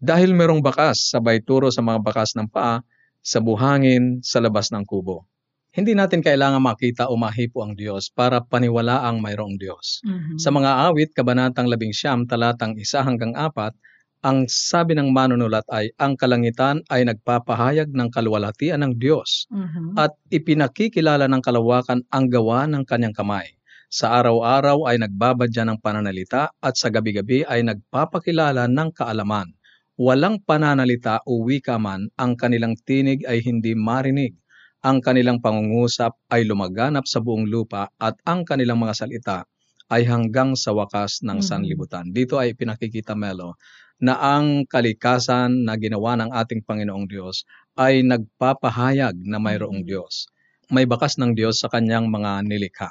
Dahil 0.00 0.32
mayroong 0.32 0.64
bakas 0.64 1.12
sabay 1.12 1.44
turo 1.44 1.68
sa 1.68 1.84
mga 1.84 2.00
bakas 2.00 2.34
ng 2.34 2.48
paa, 2.48 2.80
sa 3.20 3.38
buhangin, 3.38 4.24
sa 4.24 4.40
labas 4.40 4.72
ng 4.72 4.82
kubo. 4.82 5.29
Hindi 5.70 5.94
natin 5.94 6.18
kailangan 6.18 6.58
makita 6.58 7.06
o 7.06 7.14
mahipo 7.14 7.62
ang 7.62 7.78
Diyos 7.78 8.10
para 8.10 8.42
paniwalaang 8.42 9.22
mayroong 9.22 9.54
Diyos. 9.54 10.02
Mhm. 10.02 10.34
Sa 10.34 10.50
mga 10.50 10.90
awit, 10.90 11.14
kabanatang 11.14 11.70
11, 11.70 12.26
talatang 12.26 12.74
1 12.74 13.06
hanggang 13.06 13.38
4, 13.38 13.70
ang 14.18 14.50
sabi 14.50 14.98
ng 14.98 15.14
manunulat 15.14 15.62
ay, 15.70 15.94
ang 15.94 16.18
kalangitan 16.18 16.82
ay 16.90 17.06
nagpapahayag 17.06 17.86
ng 17.94 18.10
kaluwalhatian 18.10 18.82
ng 18.82 18.98
Diyos 18.98 19.46
Mhm. 19.46 19.94
at 19.94 20.10
ipinakikilala 20.34 21.30
ng 21.30 21.38
kalawakan 21.40 22.02
ang 22.10 22.26
gawa 22.26 22.66
ng 22.66 22.82
kanyang 22.82 23.14
kamay. 23.14 23.46
Sa 23.94 24.10
araw-araw 24.10 24.90
ay 24.90 24.98
nagbabadya 24.98 25.62
ng 25.70 25.78
pananalita 25.78 26.50
at 26.58 26.74
sa 26.74 26.90
gabi-gabi 26.90 27.46
ay 27.46 27.62
nagpapakilala 27.62 28.66
ng 28.66 28.90
kaalaman. 28.90 29.54
Walang 29.94 30.42
pananalita 30.42 31.22
o 31.30 31.46
wika 31.46 31.78
man, 31.78 32.10
ang 32.18 32.34
kanilang 32.34 32.74
tinig 32.82 33.22
ay 33.30 33.38
hindi 33.38 33.78
marinig. 33.78 34.34
Ang 34.80 35.04
kanilang 35.04 35.44
pangungusap 35.44 36.16
ay 36.32 36.48
lumaganap 36.48 37.04
sa 37.04 37.20
buong 37.20 37.44
lupa 37.52 37.92
at 38.00 38.16
ang 38.24 38.48
kanilang 38.48 38.80
mga 38.80 38.96
salita 38.96 39.38
ay 39.92 40.08
hanggang 40.08 40.56
sa 40.56 40.72
wakas 40.72 41.20
ng 41.20 41.36
Mhm. 41.36 41.44
sanlibutan. 41.44 42.08
Dito 42.16 42.40
ay 42.40 42.56
pinakikita 42.56 43.12
Melo 43.12 43.60
na 44.00 44.16
ang 44.16 44.64
kalikasan 44.64 45.68
na 45.68 45.76
ginawa 45.76 46.16
ng 46.16 46.32
ating 46.32 46.64
Panginoong 46.64 47.04
Diyos 47.12 47.44
ay 47.76 48.00
nagpapahayag 48.08 49.20
na 49.28 49.36
mayroong 49.36 49.84
Mhm. 49.84 49.84
Diyos. 49.84 50.24
May 50.72 50.88
bakas 50.88 51.20
ng 51.20 51.36
Diyos 51.36 51.60
sa 51.60 51.68
kanyang 51.68 52.08
mga 52.08 52.40
nilikha. 52.48 52.88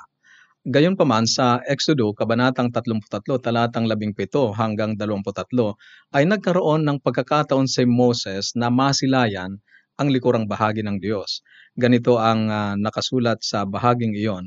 Gayunpaman 0.68 1.26
sa 1.28 1.64
Exodo, 1.68 2.12
Kabanatang 2.16 2.70
33, 2.76 3.40
talatang 3.40 3.88
17 3.88 4.52
hanggang 4.56 4.96
23, 5.00 5.76
ay 6.16 6.28
nagkaroon 6.28 6.84
ng 6.88 6.98
pagkakataon 7.04 7.68
si 7.68 7.84
Moses 7.88 8.52
na 8.60 8.68
masilayan 8.72 9.60
ang 10.00 10.08
likurang 10.12 10.48
bahagi 10.52 10.84
ng 10.84 11.00
Diyos. 11.04 11.42
Ganito 11.84 12.14
ang 12.30 12.42
ah, 12.52 12.74
nakasulat 12.86 13.40
sa 13.52 13.60
bahaging 13.74 14.14
iyon. 14.22 14.46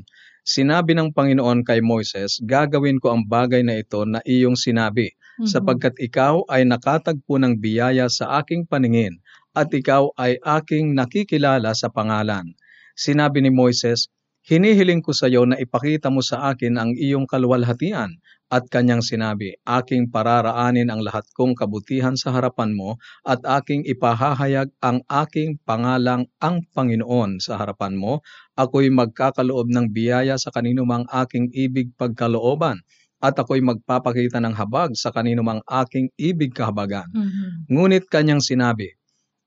Sinabi 0.55 0.91
ng 0.95 1.09
Panginoon 1.17 1.59
kay 1.67 1.79
Moses, 1.91 2.31
gagawin 2.53 2.99
ko 3.01 3.07
ang 3.15 3.23
bagay 3.35 3.61
na 3.65 3.75
ito 3.83 4.01
na 4.13 4.19
iyong 4.27 4.57
sinabi, 4.59 5.07
Mhm. 5.41 5.47
sapagkat 5.51 5.95
ikaw 6.07 6.45
ay 6.53 6.61
nakatagpo 6.67 7.33
ng 7.41 7.53
biyaya 7.63 8.05
sa 8.17 8.25
aking 8.39 8.61
paningin 8.69 9.17
at 9.57 9.69
ikaw 9.73 10.03
ay 10.19 10.37
aking 10.59 10.93
nakikilala 10.93 11.71
sa 11.73 11.87
pangalan. 11.89 12.45
Sinabi 12.93 13.41
ni 13.41 13.49
Moises, 13.49 14.13
Hinihiling 14.43 14.99
ko 14.99 15.15
sa 15.15 15.31
iyo 15.31 15.47
na 15.47 15.55
ipakita 15.55 16.11
mo 16.11 16.19
sa 16.19 16.51
akin 16.51 16.75
ang 16.75 16.91
iyong 16.99 17.23
kaluwalhatian 17.23 18.19
at 18.51 18.67
kanyang 18.67 18.99
sinabi, 18.99 19.55
aking 19.63 20.11
pararaanin 20.11 20.91
ang 20.91 20.99
lahat 20.99 21.23
kong 21.31 21.55
kabutihan 21.55 22.19
sa 22.19 22.35
harapan 22.35 22.75
mo 22.75 22.99
at 23.23 23.39
aking 23.39 23.87
ipahahayag 23.87 24.67
ang 24.83 24.99
aking 25.07 25.63
pangalang 25.63 26.27
ang 26.43 26.59
Panginoon 26.75 27.39
sa 27.39 27.55
harapan 27.55 27.95
mo. 27.95 28.19
Ako'y 28.59 28.91
magkakaloob 28.91 29.71
ng 29.71 29.95
biyaya 29.95 30.35
sa 30.35 30.51
kaninumang 30.51 31.07
aking 31.07 31.47
ibig 31.55 31.95
pagkalooban 31.95 32.83
at 33.23 33.39
ako'y 33.39 33.63
magpapakita 33.63 34.43
ng 34.43 34.59
habag 34.59 34.91
sa 34.99 35.15
kaninumang 35.15 35.63
aking 35.71 36.11
ibig 36.19 36.51
kahabagan. 36.51 37.07
Mhm. 37.15 37.71
Ngunit 37.71 38.11
kanyang 38.11 38.43
sinabi, 38.43 38.91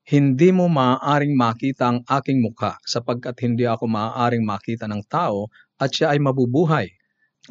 hindi 0.07 0.55
mo 0.55 0.71
maaaring 0.71 1.35
makita 1.35 1.91
ang 1.91 1.99
aking 2.07 2.39
mukha 2.39 2.79
sapagkat 2.87 3.35
hindi 3.43 3.67
ako 3.67 3.91
maaaring 3.91 4.47
makita 4.47 4.87
ng 4.87 5.03
tao 5.03 5.51
at 5.75 5.91
siya 5.91 6.15
ay 6.15 6.23
mabubuhay. 6.23 6.87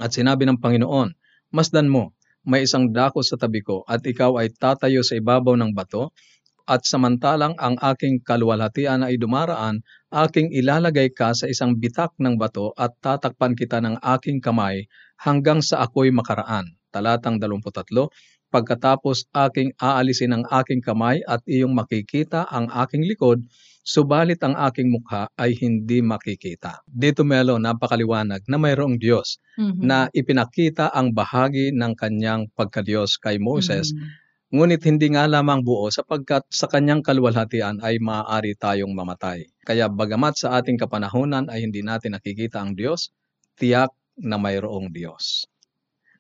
At 0.01 0.17
sinabi 0.17 0.49
ng 0.49 0.57
Panginoon, 0.57 1.13
masdan 1.53 1.93
mo, 1.93 2.17
may 2.49 2.65
isang 2.65 2.97
dako 2.97 3.21
sa 3.21 3.37
tabi 3.37 3.61
ko 3.61 3.85
at 3.85 4.01
ikaw 4.09 4.41
ay 4.41 4.57
tatayo 4.57 5.05
sa 5.05 5.21
ibabaw 5.21 5.53
ng 5.53 5.77
bato 5.77 6.17
at 6.65 6.89
samantalang 6.89 7.53
ang 7.61 7.77
aking 7.93 8.25
kaluwalhatian 8.25 9.05
ay 9.05 9.21
dumaraan, 9.21 9.85
aking 10.09 10.49
ilalagay 10.57 11.13
ka 11.13 11.37
sa 11.37 11.53
isang 11.53 11.77
bitak 11.77 12.17
ng 12.17 12.41
bato 12.41 12.73
at 12.81 12.97
tatakpan 13.05 13.53
kita 13.53 13.85
ng 13.85 14.01
aking 14.17 14.41
kamay 14.41 14.89
hanggang 15.21 15.61
sa 15.61 15.85
ako'y 15.85 16.09
makaraan. 16.09 16.73
Talatang 16.89 17.37
23, 17.37 18.09
Pagkatapos 18.57 19.29
aking 19.37 19.77
aalisin 19.77 20.33
ang 20.33 20.49
aking 20.49 20.81
kamay 20.81 21.21
at 21.29 21.45
iyong 21.45 21.77
makikita 21.77 22.49
ang 22.49 22.73
aking 22.73 23.05
likod, 23.05 23.45
subalit 23.85 24.41
ang 24.41 24.57
aking 24.57 24.89
mukha 24.89 25.29
ay 25.37 25.53
hindi 25.61 26.01
makikita. 26.01 26.81
Dito 26.89 27.21
Melo, 27.21 27.61
napakaliwanag 27.61 28.49
na 28.49 28.57
mayroong 28.57 28.97
Diyos 28.97 29.37
Mhm. 29.61 29.85
na 29.85 30.09
ipinakita 30.09 30.89
ang 30.89 31.13
bahagi 31.13 31.69
ng 31.77 31.93
kanyang 32.01 32.49
pagkadiyos 32.57 33.21
kay 33.21 33.37
Moses 33.37 33.93
Mhm. 33.93 34.25
Ngunit 34.47 34.79
hindi 34.87 35.11
nga 35.11 35.27
lamang 35.27 35.67
buo 35.67 35.91
sapagkat 35.91 36.47
sa 36.55 36.71
kanyang 36.71 37.03
kaluwalhatian 37.03 37.83
ay 37.83 37.99
maaari 37.99 38.55
tayong 38.55 38.95
mamatay. 38.95 39.43
Kaya 39.67 39.91
bagamat 39.91 40.39
sa 40.39 40.63
ating 40.63 40.79
kapanahunan 40.79 41.51
ay 41.51 41.67
hindi 41.67 41.83
natin 41.83 42.15
nakikita 42.15 42.63
ang 42.63 42.79
Diyos, 42.79 43.11
tiyak 43.59 43.91
na 44.23 44.39
mayroong 44.39 44.95
Diyos. 44.95 45.51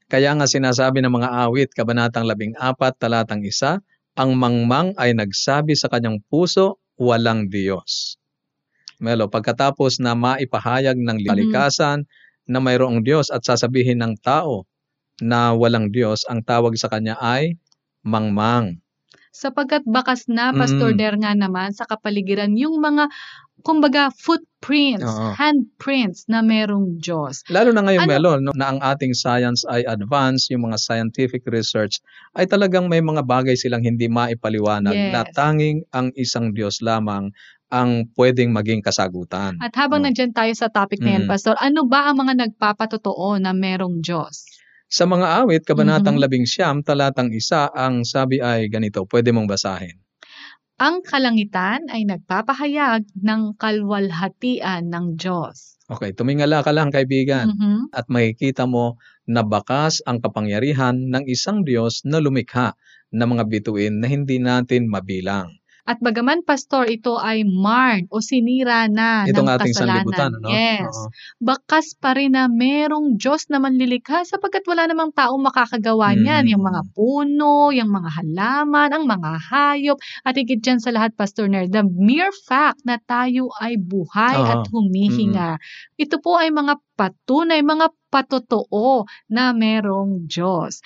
Kaya 0.06 0.38
nga 0.38 0.46
sinasabi 0.46 1.02
ng 1.02 1.10
mga 1.10 1.28
awit, 1.50 1.74
Kabanatang 1.74 2.30
14, 2.30 2.54
talatang 2.94 3.42
1, 3.42 3.82
ang 4.16 4.30
mangmang 4.38 4.94
ay 4.94 5.12
nagsabi 5.18 5.74
sa 5.74 5.90
kanyang 5.90 6.22
puso, 6.30 6.78
walang 6.94 7.50
Diyos. 7.50 8.14
Melo, 9.02 9.26
pagkatapos 9.26 9.98
na 10.00 10.14
maipahayag 10.16 10.96
ng 10.96 11.26
kalikasan 11.26 12.06
na 12.46 12.62
mayroong 12.62 13.02
Diyos 13.02 13.28
at 13.34 13.42
sasabihin 13.44 14.00
ng 14.00 14.14
tao 14.22 14.64
na 15.20 15.52
walang 15.52 15.90
Diyos, 15.90 16.22
ang 16.30 16.40
tawag 16.46 16.78
sa 16.78 16.86
kanya 16.86 17.18
ay 17.18 17.58
mangmang. 18.06 18.78
Sapagkat 19.36 19.84
bakas 19.84 20.32
na, 20.32 20.54
Pastor 20.56 20.96
Mm. 20.96 20.98
Der 21.02 21.14
nga 21.20 21.32
naman, 21.36 21.76
sa 21.76 21.84
kapaligiran 21.84 22.56
yung 22.56 22.80
mga, 22.80 23.10
kumbaga, 23.66 24.14
footprints, 24.14 25.02
Oo. 25.02 25.34
handprints 25.34 26.30
na 26.30 26.38
merong 26.40 27.02
Diyos. 27.02 27.42
Lalo 27.50 27.74
na 27.74 27.82
ngayon, 27.82 28.06
Ano- 28.06 28.12
Melo, 28.14 28.32
no, 28.38 28.54
na 28.54 28.70
ang 28.70 28.78
ating 28.78 29.10
science 29.10 29.66
ay 29.66 29.82
advanced, 29.82 30.54
yung 30.54 30.70
mga 30.70 30.78
scientific 30.78 31.42
research, 31.50 31.98
ay 32.38 32.46
talagang 32.46 32.86
may 32.86 33.02
mga 33.02 33.26
bagay 33.26 33.58
silang 33.58 33.82
hindi 33.82 34.06
maipaliwanag 34.06 34.94
na 35.10 35.26
Yes. 35.26 35.34
tanging 35.34 35.82
ang 35.90 36.14
isang 36.14 36.54
Diyos 36.54 36.78
lamang 36.78 37.34
ang 37.66 38.06
pwedeng 38.14 38.54
maging 38.54 38.78
kasagutan. 38.78 39.58
At 39.58 39.74
habang 39.74 39.98
No. 39.98 40.06
nandyan 40.06 40.30
tayo 40.30 40.54
sa 40.54 40.70
topic 40.70 41.02
na 41.02 41.18
yan, 41.18 41.26
Mm. 41.26 41.30
Pastor, 41.34 41.58
ano 41.58 41.82
ba 41.82 42.06
ang 42.06 42.22
mga 42.22 42.46
nagpapatotoo 42.46 43.42
na 43.42 43.50
merong 43.50 43.98
Diyos? 43.98 44.46
Sa 44.86 45.02
mga 45.02 45.42
awit, 45.42 45.66
Kabanatang 45.66 46.14
Mhm. 46.14 46.22
11, 46.22 46.86
talatang 46.86 47.34
isa, 47.34 47.66
ang 47.74 48.06
sabi 48.06 48.38
ay 48.38 48.70
ganito, 48.70 49.02
pwede 49.10 49.34
mong 49.34 49.50
basahin. 49.50 49.98
Ang 50.76 51.00
kalangitan 51.00 51.88
ay 51.88 52.04
nagpapahayag 52.04 53.08
ng 53.16 53.56
kalwalhatian 53.56 54.92
ng 54.92 55.16
Diyos. 55.16 55.80
Okay, 55.88 56.12
tumingala 56.12 56.60
ka 56.60 56.68
lang 56.68 56.92
kaibigan 56.92 57.48
Mhm. 57.48 57.96
at 57.96 58.04
makikita 58.12 58.68
mo 58.68 59.00
na 59.24 59.40
bakas 59.40 60.04
ang 60.04 60.20
kapangyarihan 60.20 61.08
ng 61.08 61.24
isang 61.32 61.64
Diyos 61.64 62.04
na 62.04 62.20
lumikha 62.20 62.76
ng 63.08 63.24
mga 63.24 63.44
bituin 63.48 64.04
na 64.04 64.06
hindi 64.12 64.36
natin 64.36 64.84
mabilang. 64.92 65.48
At 65.86 66.02
bagaman, 66.02 66.42
Pastor, 66.42 66.90
ito 66.90 67.14
ay 67.14 67.46
marred 67.46 68.10
o 68.10 68.18
sinira 68.18 68.90
na 68.90 69.22
Itong 69.22 69.46
ng 69.46 69.54
ating 69.54 69.70
kasalanan. 69.70 70.30
ano? 70.42 70.50
Yes. 70.50 70.90
Oo. 70.90 71.14
Bakas 71.38 71.94
pa 71.94 72.18
rin 72.18 72.34
na 72.34 72.50
merong 72.50 73.14
Diyos 73.14 73.46
na 73.46 73.62
manlilikha 73.62 74.26
sapagkat 74.26 74.66
wala 74.66 74.90
namang 74.90 75.14
taong 75.14 75.38
makakagawa 75.46 76.18
niyan. 76.18 76.50
Mm. 76.50 76.52
Yung 76.58 76.64
mga 76.66 76.82
puno, 76.90 77.70
yung 77.70 77.86
mga 77.94 78.10
halaman, 78.18 78.90
ang 78.90 79.04
mga 79.06 79.30
hayop. 79.46 79.98
At 80.26 80.34
higit 80.34 80.58
dyan 80.58 80.82
sa 80.82 80.90
lahat, 80.90 81.14
Pastor 81.14 81.46
Ner, 81.46 81.70
the 81.70 81.86
mere 81.86 82.34
fact 82.34 82.82
na 82.82 82.98
tayo 82.98 83.54
ay 83.62 83.78
buhay 83.78 84.42
Oo. 84.42 84.50
at 84.58 84.62
humihinga. 84.66 85.62
Ito 85.94 86.18
po 86.18 86.34
ay 86.34 86.50
mga 86.50 86.82
patunay, 86.98 87.62
mga 87.62 87.94
patotoo 88.10 89.06
na 89.30 89.54
merong 89.54 90.26
Diyos. 90.26 90.82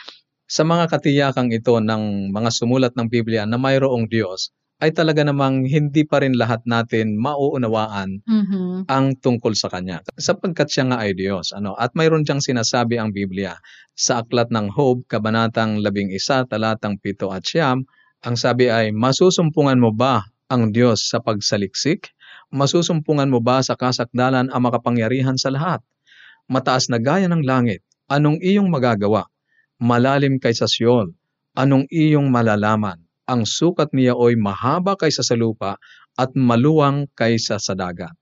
Sa 0.50 0.66
mga 0.66 0.92
katiyakang 0.92 1.48
ito 1.54 1.78
ng 1.78 2.34
mga 2.34 2.50
sumulat 2.52 2.92
ng 2.98 3.06
Biblia 3.08 3.46
na 3.46 3.56
mayroong 3.56 4.10
Diyos, 4.10 4.50
ay 4.80 4.96
talaga 4.96 5.20
namang 5.20 5.68
hindi 5.68 6.08
pa 6.08 6.24
rin 6.24 6.32
lahat 6.34 6.64
natin 6.64 7.20
mauunawaan 7.20 8.24
Mhm. 8.24 8.88
ang 8.88 9.12
tungkol 9.20 9.52
sa 9.52 9.68
Kanya. 9.68 10.00
Sapagkat 10.16 10.72
siya 10.72 10.88
nga 10.88 10.98
ay 11.04 11.12
Diyos. 11.12 11.52
Ano? 11.52 11.76
At 11.76 11.92
mayroon 11.92 12.24
diyang 12.24 12.40
sinasabi 12.40 12.96
ang 12.96 13.12
Biblia. 13.12 13.60
Sa 13.92 14.24
Aklat 14.24 14.48
ng 14.48 14.72
Hob, 14.72 15.04
Kabanatang 15.04 15.84
11, 15.84 16.48
Talatang 16.48 16.96
7 16.96 17.28
at 17.28 17.44
Siyam, 17.44 17.84
ang 18.24 18.36
sabi 18.40 18.72
ay, 18.72 18.88
Masusumpungan 18.96 19.76
mo 19.76 19.92
ba 19.92 20.24
ang 20.48 20.72
Diyos 20.72 21.12
sa 21.12 21.20
pagsaliksik? 21.20 22.16
Masusumpungan 22.48 23.28
mo 23.28 23.38
ba 23.44 23.60
sa 23.60 23.76
kasakdalan 23.76 24.48
ang 24.48 24.62
makapangyarihan 24.64 25.36
sa 25.36 25.52
lahat? 25.52 25.84
Mataas 26.48 26.88
na 26.88 26.96
gaya 26.98 27.28
ng 27.28 27.44
langit, 27.44 27.84
anong 28.10 28.40
iyong 28.42 28.66
magagawa? 28.72 29.28
Malalim 29.78 30.40
kaysa 30.40 30.66
Siyol, 30.66 31.12
anong 31.54 31.84
iyong 31.92 32.26
malalaman? 32.32 32.98
Ang 33.30 33.46
sukat 33.46 33.94
niya 33.94 34.18
ay 34.18 34.34
mahaba 34.34 34.98
kaysa 34.98 35.22
sa 35.22 35.38
lupa 35.38 35.78
at 36.18 36.34
maluwang 36.34 37.06
kaysa 37.14 37.62
sa 37.62 37.78
dagat. 37.78 38.18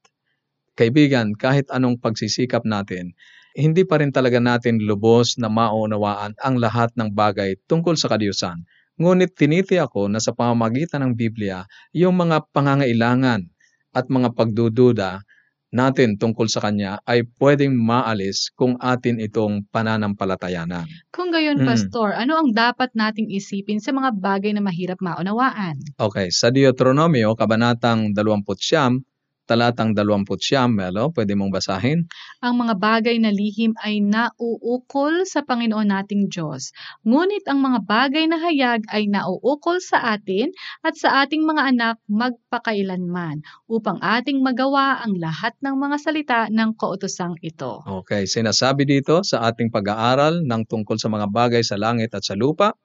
Kaibigan, 0.77 1.33
kahit 1.33 1.64
anong 1.73 1.97
pagsisikap 1.97 2.68
natin, 2.68 3.16
hindi 3.57 3.88
pa 3.88 3.99
rin 4.05 4.12
talaga 4.12 4.37
natin 4.37 4.85
lubos 4.85 5.40
na 5.40 5.49
maunawaan 5.49 6.37
ang 6.44 6.61
lahat 6.61 6.92
ng 7.01 7.16
bagay 7.16 7.57
tungkol 7.66 7.97
sa 7.97 8.12
kadiyusan. 8.12 8.68
Ngunit 9.01 9.33
tiniti 9.33 9.81
ako 9.81 10.12
na 10.12 10.21
sa 10.21 10.37
pamamagitan 10.37 11.01
ng 11.03 11.12
Biblia, 11.16 11.64
yung 11.97 12.21
mga 12.21 12.44
pangangailangan 12.53 13.49
at 13.97 14.07
mga 14.12 14.37
pagdududa 14.37 15.25
natin 15.68 16.16
tungkol 16.16 16.48
sa 16.48 16.64
Kanya 16.64 17.00
ay 17.04 17.24
pwedeng 17.40 17.76
maalis 17.76 18.48
kung 18.57 18.76
atin 18.81 19.20
itong 19.20 19.68
pananampalatayanan. 19.68 20.88
Kung 21.12 21.28
gayon, 21.28 21.61
Mm. 21.61 21.66
Pastor, 21.68 22.16
ano 22.16 22.40
ang 22.40 22.50
dapat 22.57 22.92
nating 22.96 23.28
isipin 23.28 23.81
sa 23.83 23.92
mga 23.92 24.16
bagay 24.16 24.52
na 24.57 24.64
mahirap 24.64 25.00
maunawaan? 25.00 25.76
Okay, 26.00 26.33
sa 26.33 26.48
Deuteronomio, 26.48 27.37
Kabanatang 27.37 28.16
20, 28.16 29.08
talatang 29.48 29.96
20, 29.96 30.28
Melo, 30.68 31.08
pwede 31.16 31.32
mong 31.32 31.48
basahin? 31.48 32.04
Ang 32.44 32.54
mga 32.61 32.74
bagay 32.76 33.16
na 33.16 33.32
lihim 33.32 33.72
ay 33.80 34.04
nauukol 34.04 35.24
sa 35.24 35.40
Panginoon 35.40 35.88
nating 35.88 36.28
Diyos. 36.28 36.76
Ngunit 37.08 37.48
ang 37.48 37.64
mga 37.64 37.88
bagay 37.88 38.28
na 38.28 38.37
hayag 38.37 38.84
ay 38.92 39.08
nauukol 39.08 39.80
sa 39.80 40.12
atin 40.12 40.52
at 40.84 41.00
sa 41.00 41.24
ating 41.24 41.48
mga 41.48 41.72
anak 41.72 41.96
magpakailanman 42.12 43.40
upang 43.64 43.96
ating 44.04 44.44
magawa 44.44 45.00
ang 45.00 45.16
lahat 45.16 45.56
ng 45.64 45.74
mga 45.80 45.96
salita 45.96 46.40
ng 46.52 46.76
kautosang 46.76 47.40
ito. 47.40 47.80
Okay, 48.04 48.28
sinasabi 48.28 48.84
dito 48.84 49.24
sa 49.24 49.48
ating 49.48 49.72
pag-aaral 49.72 50.44
ng 50.44 50.62
tungkol 50.68 51.00
sa 51.00 51.08
mga 51.08 51.32
bagay 51.32 51.64
sa 51.64 51.80
langit 51.80 52.12
at 52.12 52.20
sa 52.20 52.37
lupa, 52.37 52.76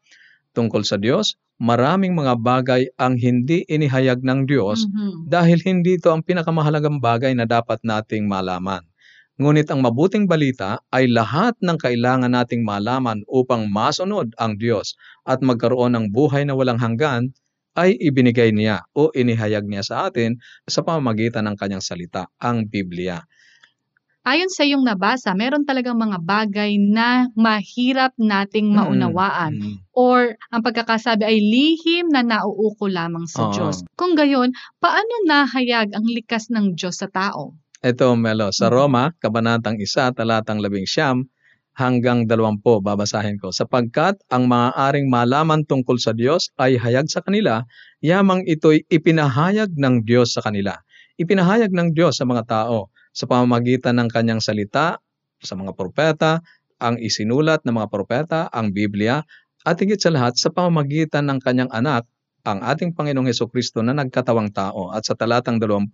tungkol 0.53 0.85
sa 0.85 0.95
Diyos, 1.01 1.35
maraming 1.59 2.13
mga 2.17 2.37
bagay 2.39 2.81
ang 2.97 3.17
hindi 3.17 3.65
inihayag 3.67 4.21
ng 4.23 4.45
Diyos 4.49 4.85
Mhm. 4.89 5.29
dahil 5.29 5.59
hindi 5.65 5.97
ito 5.99 6.09
ang 6.13 6.21
pinakamahalagang 6.25 7.01
bagay 7.01 7.33
na 7.37 7.45
dapat 7.49 7.81
nating 7.83 8.25
malaman. 8.29 8.81
Ngunit 9.41 9.65
ang 9.73 9.81
mabuting 9.81 10.29
balita 10.29 10.77
ay 10.93 11.09
lahat 11.09 11.57
ng 11.57 11.77
kailangan 11.81 12.29
nating 12.37 12.61
malaman 12.61 13.25
upang 13.25 13.65
masunod 13.65 14.29
ang 14.37 14.61
Diyos 14.61 14.93
at 15.25 15.41
magkaroon 15.41 15.97
ng 15.97 16.05
buhay 16.13 16.45
na 16.45 16.53
walang 16.53 16.77
hanggan 16.77 17.33
ay 17.73 17.97
ibinigay 17.97 18.53
niya 18.53 18.85
o 18.93 19.09
inihayag 19.17 19.65
niya 19.65 19.81
sa 19.81 19.95
atin 20.09 20.37
sa 20.69 20.85
pamamagitan 20.85 21.49
ng 21.49 21.57
kanyang 21.57 21.81
salita, 21.81 22.29
ang 22.37 22.69
Biblia. 22.69 23.25
Ayon 24.23 24.47
sa 24.47 24.63
iyong 24.63 24.87
nabasa, 24.87 25.35
meron 25.35 25.67
talagang 25.67 25.99
mga 25.99 26.15
bagay 26.23 26.79
na 26.79 27.27
mahirap 27.35 28.15
nating 28.15 28.71
maunawaan 28.71 29.59
Mm. 29.59 29.75
or 29.91 30.39
ang 30.47 30.63
pagkakasabi 30.63 31.27
ay 31.27 31.43
lihim 31.43 32.07
na 32.07 32.23
nauuko 32.23 32.87
lamang 32.87 33.27
sa 33.27 33.43
Oo. 33.43 33.51
Diyos. 33.51 33.83
Kung 33.99 34.15
gayon, 34.15 34.55
paano 34.79 35.27
nahayag 35.27 35.91
ang 35.91 36.07
likas 36.07 36.47
ng 36.55 36.71
Diyos 36.79 37.03
sa 37.03 37.11
tao? 37.11 37.51
Ito, 37.83 38.15
Melo, 38.15 38.47
sa 38.55 38.71
Mhm. 38.71 38.73
Roma, 38.73 39.03
Kabanatang 39.19 39.75
1, 39.83 40.15
talatang 40.15 40.63
11 40.63 41.27
hanggang 41.75 42.23
20, 42.23 42.79
babasahin 42.79 43.35
ko. 43.43 43.51
Sapagkat 43.51 44.23
ang 44.31 44.47
maaaring 44.47 45.11
malaman 45.11 45.67
tungkol 45.67 45.99
sa 45.99 46.15
Diyos 46.15 46.47
ay 46.55 46.79
hayag 46.79 47.11
sa 47.11 47.19
kanila, 47.19 47.67
yamang 47.99 48.47
ito'y 48.47 48.87
ipinahayag 48.87 49.75
ng 49.75 50.07
Diyos 50.07 50.31
sa 50.31 50.39
kanila. 50.39 50.79
Ipinahayag 51.19 51.75
ng 51.75 51.91
Diyos 51.91 52.23
sa 52.23 52.23
mga 52.23 52.47
tao 52.47 52.92
sa 53.13 53.29
pamamagitan 53.29 54.01
ng 54.01 54.09
kanyang 54.09 54.41
salita, 54.41 54.99
sa 55.39 55.53
mga 55.53 55.77
propeta, 55.77 56.41
ang 56.81 56.99
isinulat 56.99 57.63
ng 57.63 57.79
mga 57.79 57.87
propeta, 57.93 58.39
ang 58.49 58.73
Biblia, 58.73 59.23
at 59.63 59.79
higit 59.79 60.01
sa 60.01 60.11
lahat 60.11 60.35
sa 60.35 60.51
pamamagitan 60.51 61.29
ng 61.31 61.39
kanyang 61.39 61.71
anak, 61.71 62.03
ang 62.43 62.59
ating 62.59 62.91
Panginoong 62.91 63.31
Heso 63.31 63.47
Kristo 63.47 63.79
na 63.79 63.95
nagkatawang 63.95 64.51
tao. 64.51 64.91
At 64.91 65.07
sa 65.07 65.15
talatang 65.15 65.63
20, 65.63 65.87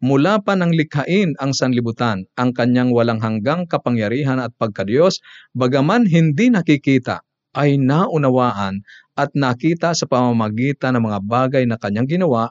mula 0.00 0.40
pa 0.40 0.56
nang 0.56 0.72
likhain 0.72 1.36
ang 1.36 1.52
sanlibutan, 1.52 2.24
ang 2.40 2.56
kanyang 2.56 2.96
walang 2.96 3.20
hanggang 3.20 3.68
kapangyarihan 3.68 4.40
at 4.40 4.56
pagkadiyos, 4.56 5.20
bagaman 5.52 6.08
hindi 6.08 6.48
nakikita, 6.48 7.20
ay 7.52 7.76
naunawaan 7.76 8.80
at 9.12 9.28
nakita 9.36 9.92
sa 9.92 10.08
pamamagitan 10.08 10.96
ng 10.96 11.04
mga 11.04 11.20
bagay 11.28 11.64
na 11.68 11.76
kanyang 11.76 12.08
ginawa 12.08 12.48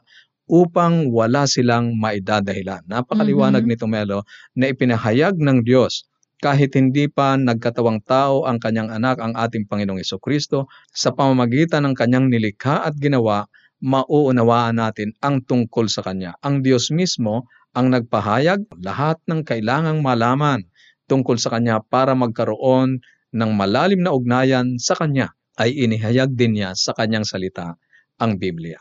upang 0.50 1.08
wala 1.10 1.46
silang 1.46 1.94
maidadahilan. 1.96 2.84
Napakaliwanag 2.86 3.64
Mhm. 3.64 3.70
nito, 3.70 3.86
Melo, 3.86 4.26
na 4.58 4.68
ipinahayag 4.70 5.38
ng 5.38 5.62
Diyos 5.62 6.04
kahit 6.42 6.74
hindi 6.74 7.06
pa 7.06 7.38
nagkatawang 7.38 8.02
tao 8.02 8.42
ang 8.50 8.58
kanyang 8.58 8.90
anak, 8.90 9.22
ang 9.22 9.32
ating 9.38 9.70
Panginoong 9.70 10.02
Heso 10.02 10.18
Kristo, 10.18 10.66
sa 10.90 11.14
pamamagitan 11.14 11.86
ng 11.86 11.94
kanyang 11.94 12.26
nilikha 12.26 12.82
at 12.82 12.98
ginawa, 12.98 13.46
mauunawaan 13.82 14.78
natin 14.78 15.14
ang 15.22 15.42
tungkol 15.42 15.90
sa 15.90 16.06
Kanya. 16.06 16.38
Ang 16.42 16.62
Diyos 16.62 16.94
mismo 16.94 17.50
ang 17.74 17.90
nagpahayag 17.90 18.78
lahat 18.78 19.18
ng 19.26 19.42
kailangang 19.42 20.02
malaman 20.02 20.66
tungkol 21.10 21.38
sa 21.38 21.50
Kanya 21.54 21.82
para 21.82 22.14
magkaroon 22.14 23.02
ng 23.32 23.50
malalim 23.54 24.02
na 24.02 24.14
ugnayan 24.14 24.78
sa 24.78 24.94
Kanya 24.94 25.34
ay 25.58 25.74
inihayag 25.74 26.34
din 26.34 26.58
niya 26.58 26.74
sa 26.78 26.94
Kanyang 26.94 27.26
salita, 27.26 27.74
ang 28.22 28.38
Biblia. 28.38 28.78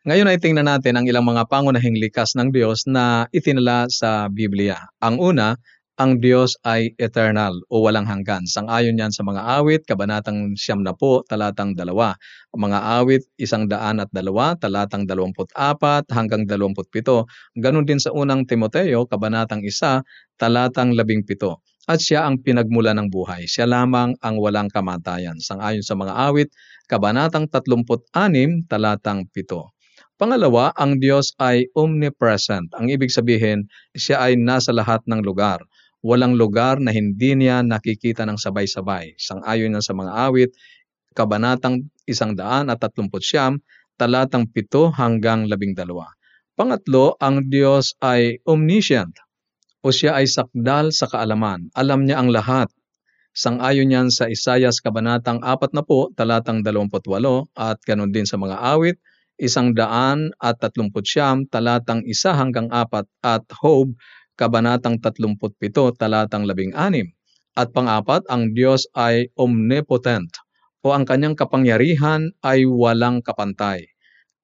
Ngayon 0.00 0.32
ay 0.32 0.40
tingnan 0.40 0.64
natin 0.64 0.96
ang 0.96 1.04
ilang 1.04 1.28
mga 1.28 1.44
pangunahing 1.44 2.00
likas 2.00 2.32
ng 2.32 2.56
Diyos 2.56 2.88
na 2.88 3.28
itinala 3.36 3.84
sa 3.92 4.32
Biblia. 4.32 4.80
Ang 5.04 5.20
una, 5.20 5.60
ang 6.00 6.24
Diyos 6.24 6.56
ay 6.64 6.96
eternal 6.96 7.52
o 7.68 7.84
walang 7.84 8.08
hanggan. 8.08 8.48
Sang-ayon 8.48 8.96
yan 8.96 9.12
sa 9.12 9.20
mga 9.28 9.60
awit, 9.60 9.84
kabanatang 9.84 10.56
siyam 10.56 10.80
na 10.80 10.96
po, 10.96 11.20
talatang 11.28 11.76
dalawa. 11.76 12.16
Mga 12.56 12.80
awit, 12.96 13.28
isang 13.36 13.68
daan 13.68 14.00
at 14.00 14.08
dalawa, 14.08 14.56
talatang 14.56 15.04
dalawamput 15.04 15.52
apat 15.52 16.08
hanggang 16.08 16.48
dalawamput 16.48 16.88
pito. 16.88 17.28
Ganon 17.60 17.84
din 17.84 18.00
sa 18.00 18.08
unang 18.16 18.48
Timoteo, 18.48 19.04
kabanatang 19.04 19.60
isa, 19.68 20.00
talatang 20.40 20.96
labing 20.96 21.28
pito. 21.28 21.60
At 21.84 22.00
siya 22.00 22.24
ang 22.24 22.40
pinagmula 22.40 22.96
ng 22.96 23.12
buhay. 23.12 23.44
Siya 23.44 23.68
lamang 23.68 24.16
ang 24.24 24.40
walang 24.40 24.72
kamatayan. 24.72 25.36
Sang-ayon 25.44 25.84
sa 25.84 25.92
mga 25.92 26.16
awit, 26.16 26.48
kabanatang 26.88 27.52
tatlumput 27.52 28.08
anim, 28.16 28.64
talatang 28.64 29.28
pito. 29.28 29.76
Pangalawa, 30.20 30.76
ang 30.76 31.00
Diyos 31.00 31.32
ay 31.40 31.72
omnipresent. 31.72 32.68
Ang 32.76 32.92
ibig 32.92 33.08
sabihin, 33.08 33.72
siya 33.96 34.20
ay 34.20 34.36
nasa 34.36 34.68
lahat 34.68 35.00
ng 35.08 35.24
lugar. 35.24 35.64
Walang 36.04 36.36
lugar 36.36 36.76
na 36.76 36.92
hindi 36.92 37.32
niya 37.32 37.64
nakikita 37.64 38.28
ng 38.28 38.36
sabay-sabay. 38.36 39.16
Sang-ayon 39.16 39.72
yan 39.72 39.80
sa 39.80 39.96
mga 39.96 40.12
awit, 40.28 40.52
kabanatang 41.16 41.88
isang 42.04 42.36
daan 42.36 42.68
at 42.68 42.84
tatlumput 42.84 43.24
siyam, 43.24 43.64
talatang 43.96 44.44
pito 44.44 44.92
hanggang 44.92 45.48
labing 45.48 45.72
dalawa. 45.72 46.12
Pangatlo, 46.52 47.16
ang 47.16 47.48
Diyos 47.48 47.96
ay 48.04 48.44
omniscient 48.44 49.16
o 49.80 49.88
siya 49.88 50.20
ay 50.20 50.28
sakdal 50.28 50.92
sa 50.92 51.08
kaalaman. 51.08 51.72
Alam 51.72 52.04
niya 52.04 52.20
ang 52.20 52.28
lahat. 52.28 52.68
Sang-ayon 53.32 53.88
yan 53.88 54.08
sa 54.12 54.28
Isayas 54.28 54.84
kabanatang 54.84 55.40
apat 55.40 55.72
na 55.72 55.80
po, 55.80 56.12
talatang 56.12 56.60
dalawamput 56.60 57.08
walo, 57.08 57.48
at 57.56 57.80
ganun 57.88 58.12
din 58.12 58.28
sa 58.28 58.36
mga 58.36 58.60
awit, 58.76 59.00
isang 59.40 59.72
daan 59.72 60.30
at 60.38 60.60
tatlumput 60.60 61.08
siyam, 61.08 61.48
talatang 61.48 62.04
isa 62.04 62.36
hanggang 62.36 62.68
apat, 62.68 63.08
at 63.24 63.42
Hob, 63.64 63.96
kabanatang 64.36 65.00
tatlumput 65.00 65.56
pito, 65.56 65.88
talatang 65.96 66.44
labing 66.44 66.76
anim. 66.76 67.08
At 67.56 67.72
pangapat, 67.72 68.22
ang 68.28 68.52
Diyos 68.54 68.86
ay 68.94 69.32
omnipotent 69.34 70.30
o 70.80 70.92
ang 70.94 71.04
kanyang 71.04 71.36
kapangyarihan 71.36 72.30
ay 72.40 72.64
walang 72.64 73.20
kapantay. 73.20 73.84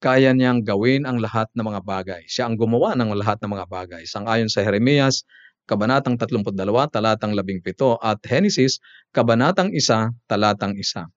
Kaya 0.02 0.36
niyang 0.36 0.60
gawin 0.60 1.08
ang 1.08 1.16
lahat 1.22 1.48
ng 1.56 1.64
mga 1.64 1.80
bagay. 1.80 2.22
Siya 2.28 2.48
ang 2.48 2.60
gumawa 2.60 2.92
ng 2.92 3.16
lahat 3.16 3.40
ng 3.40 3.56
mga 3.56 3.66
bagay. 3.72 4.02
Sang-ayon 4.04 4.52
sa 4.52 4.60
Jeremias, 4.60 5.24
kabanatang 5.64 6.20
32, 6.20 6.52
talatang 6.92 7.32
17 7.32 7.64
at 8.04 8.20
Genesis, 8.20 8.76
kabanatang 9.16 9.72
1, 9.72 10.12
talatang 10.28 10.76
1. 10.76 11.08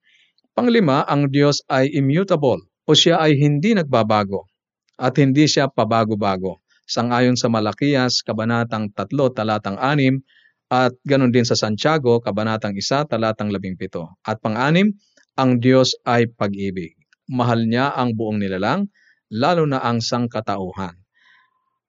Panglima, 0.56 1.04
ang 1.12 1.28
Diyos 1.28 1.60
ay 1.68 1.92
immutable 1.92 2.69
o 2.90 2.98
siya 2.98 3.22
ay 3.22 3.38
hindi 3.38 3.78
nagbabago 3.78 4.50
at 4.98 5.14
hindi 5.22 5.46
siya 5.46 5.70
pabago-bago. 5.70 6.58
Sang-ayon 6.90 7.38
sa 7.38 7.46
Malakias, 7.46 8.26
kabanatang 8.26 8.90
3, 8.98 9.14
talatang 9.38 9.78
6 9.78 10.74
at 10.74 10.98
ganun 11.06 11.30
din 11.30 11.46
sa 11.46 11.54
Santiago, 11.54 12.18
kabanatang 12.18 12.74
1, 12.74 13.06
talatang 13.06 13.54
17. 13.54 13.78
At 14.26 14.42
pang-anim, 14.42 14.90
ang 15.38 15.62
Diyos 15.62 15.94
ay 16.10 16.34
pag-ibig. 16.34 16.98
Mahal 17.30 17.70
niya 17.70 17.94
ang 17.94 18.18
buong 18.18 18.42
nilalang 18.42 18.90
lalo 19.30 19.70
na 19.70 19.86
ang 19.86 20.02
sangkatauhan. 20.02 20.98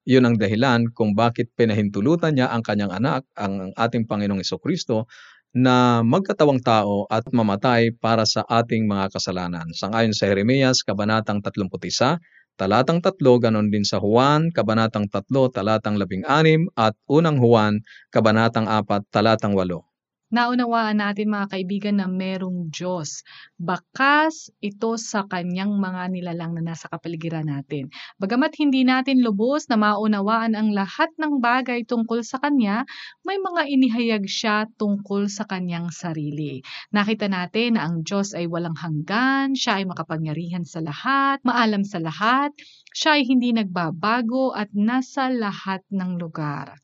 Yun 0.04 0.28
ang 0.28 0.36
dahilan 0.36 0.92
kung 0.92 1.16
bakit 1.16 1.48
pinahintulutan 1.56 2.36
niya 2.36 2.52
ang 2.52 2.60
kanyang 2.60 2.92
anak, 2.92 3.24
ang 3.40 3.72
ating 3.76 4.04
Panginoong 4.04 4.44
Kristo, 4.60 5.08
na 5.50 6.06
magkatawang 6.06 6.62
tao 6.62 7.10
at 7.10 7.26
mamatay 7.34 7.90
para 7.98 8.22
sa 8.22 8.46
ating 8.46 8.86
mga 8.86 9.10
kasalanan. 9.10 9.66
Sangayon 9.74 10.14
sa 10.14 10.30
Jeremias, 10.30 10.86
Kabanatang 10.86 11.42
31, 11.42 12.22
talatang 12.54 13.02
3, 13.02 13.18
ganon 13.42 13.66
din 13.72 13.82
sa 13.82 13.98
Juan, 13.98 14.54
Kabanatang 14.54 15.10
3, 15.10 15.26
talatang 15.50 15.98
16, 15.98 16.70
at 16.78 16.94
Unang 17.10 17.42
Juan, 17.42 17.82
Kabanatang 18.14 18.70
4, 18.70 19.10
talatang 19.10 19.58
8 19.58 19.89
naunawaan 20.30 21.02
natin 21.02 21.30
mga 21.30 21.46
kaibigan 21.50 21.98
na 21.98 22.06
merong 22.06 22.70
Diyos. 22.70 23.26
Bakas 23.58 24.48
ito 24.62 24.94
sa 24.96 25.26
kanyang 25.26 25.74
mga 25.76 26.10
nilalang 26.14 26.54
na 26.56 26.72
nasa 26.72 26.86
kapaligiran 26.86 27.50
natin. 27.50 27.90
Bagamat 28.22 28.54
hindi 28.56 28.86
natin 28.86 29.20
lubos 29.20 29.66
na 29.66 29.76
maunawaan 29.76 30.54
ang 30.54 30.70
lahat 30.70 31.10
ng 31.18 31.42
bagay 31.42 31.82
tungkol 31.84 32.22
sa 32.22 32.38
kanya, 32.38 32.86
may 33.26 33.36
mga 33.42 33.66
inihayag 33.66 34.24
siya 34.30 34.70
tungkol 34.78 35.26
sa 35.26 35.44
kanyang 35.50 35.90
sarili. 35.90 36.62
Nakita 36.94 37.26
natin 37.26 37.76
na 37.76 37.90
ang 37.90 38.06
Diyos 38.06 38.32
ay 38.32 38.46
walang 38.46 38.78
hanggan, 38.78 39.58
siya 39.58 39.82
ay 39.82 39.84
makapangyarihan 39.90 40.62
sa 40.62 40.78
lahat, 40.78 41.42
maalam 41.42 41.82
sa 41.82 41.98
lahat, 41.98 42.54
siya 42.94 43.18
ay 43.18 43.26
hindi 43.26 43.50
nagbabago 43.50 44.54
at 44.54 44.70
nasa 44.72 45.26
lahat 45.30 45.82
ng 45.90 46.18
lugar. 46.18 46.78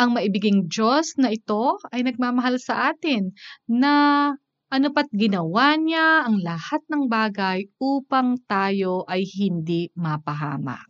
Ang 0.00 0.16
maibiging 0.16 0.64
Diyos 0.72 1.12
na 1.20 1.28
ito 1.28 1.76
ay 1.92 2.00
nagmamahal 2.08 2.56
sa 2.56 2.88
atin 2.88 3.36
na 3.68 3.92
ano 4.72 4.86
pat 4.96 5.12
ginawa 5.12 5.76
niya 5.76 6.24
ang 6.24 6.40
lahat 6.40 6.80
ng 6.88 7.04
bagay 7.04 7.68
upang 7.76 8.40
tayo 8.48 9.04
ay 9.12 9.28
hindi 9.28 9.92
mapahamak. 9.92 10.88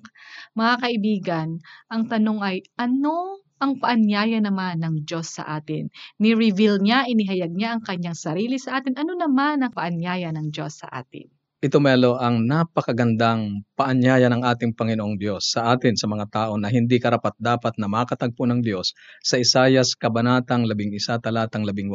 Mga 0.54 0.74
kaibigan, 0.78 1.48
ang 1.90 2.06
tanong 2.06 2.38
ay 2.38 2.56
ano 2.78 3.42
ang 3.58 3.82
paanyaya 3.82 4.38
naman 4.38 4.78
ng 4.78 5.02
Diyos 5.02 5.42
sa 5.42 5.58
atin? 5.58 5.90
Ni-reveal 6.22 6.78
niya, 6.78 7.10
inihayag 7.10 7.50
niya 7.50 7.74
ang 7.74 7.82
kanyang 7.82 8.14
sarili 8.14 8.62
sa 8.62 8.78
atin. 8.78 8.94
Ano 8.94 9.18
naman 9.18 9.66
ang 9.66 9.74
paanyaya 9.74 10.30
ng 10.30 10.54
Diyos 10.54 10.86
sa 10.86 10.88
atin? 10.88 11.39
Ito 11.60 11.76
Melo 11.76 12.16
ang 12.16 12.48
napakagandang 12.48 13.68
paanyaya 13.76 14.32
ng 14.32 14.48
ating 14.48 14.72
Panginoong 14.72 15.20
Diyos 15.20 15.52
sa 15.52 15.76
atin 15.76 15.92
sa 15.92 16.08
mga 16.08 16.32
tao 16.32 16.52
na 16.56 16.72
hindi 16.72 16.96
karapat 16.96 17.36
dapat 17.36 17.76
na 17.76 17.84
makatagpo 17.84 18.48
ng 18.48 18.64
Diyos 18.64 18.96
sa 19.20 19.36
Isayas 19.36 19.92
Kabanatang 19.92 20.64
11 20.64 21.20
talatang 21.20 21.68
18. 21.68 21.92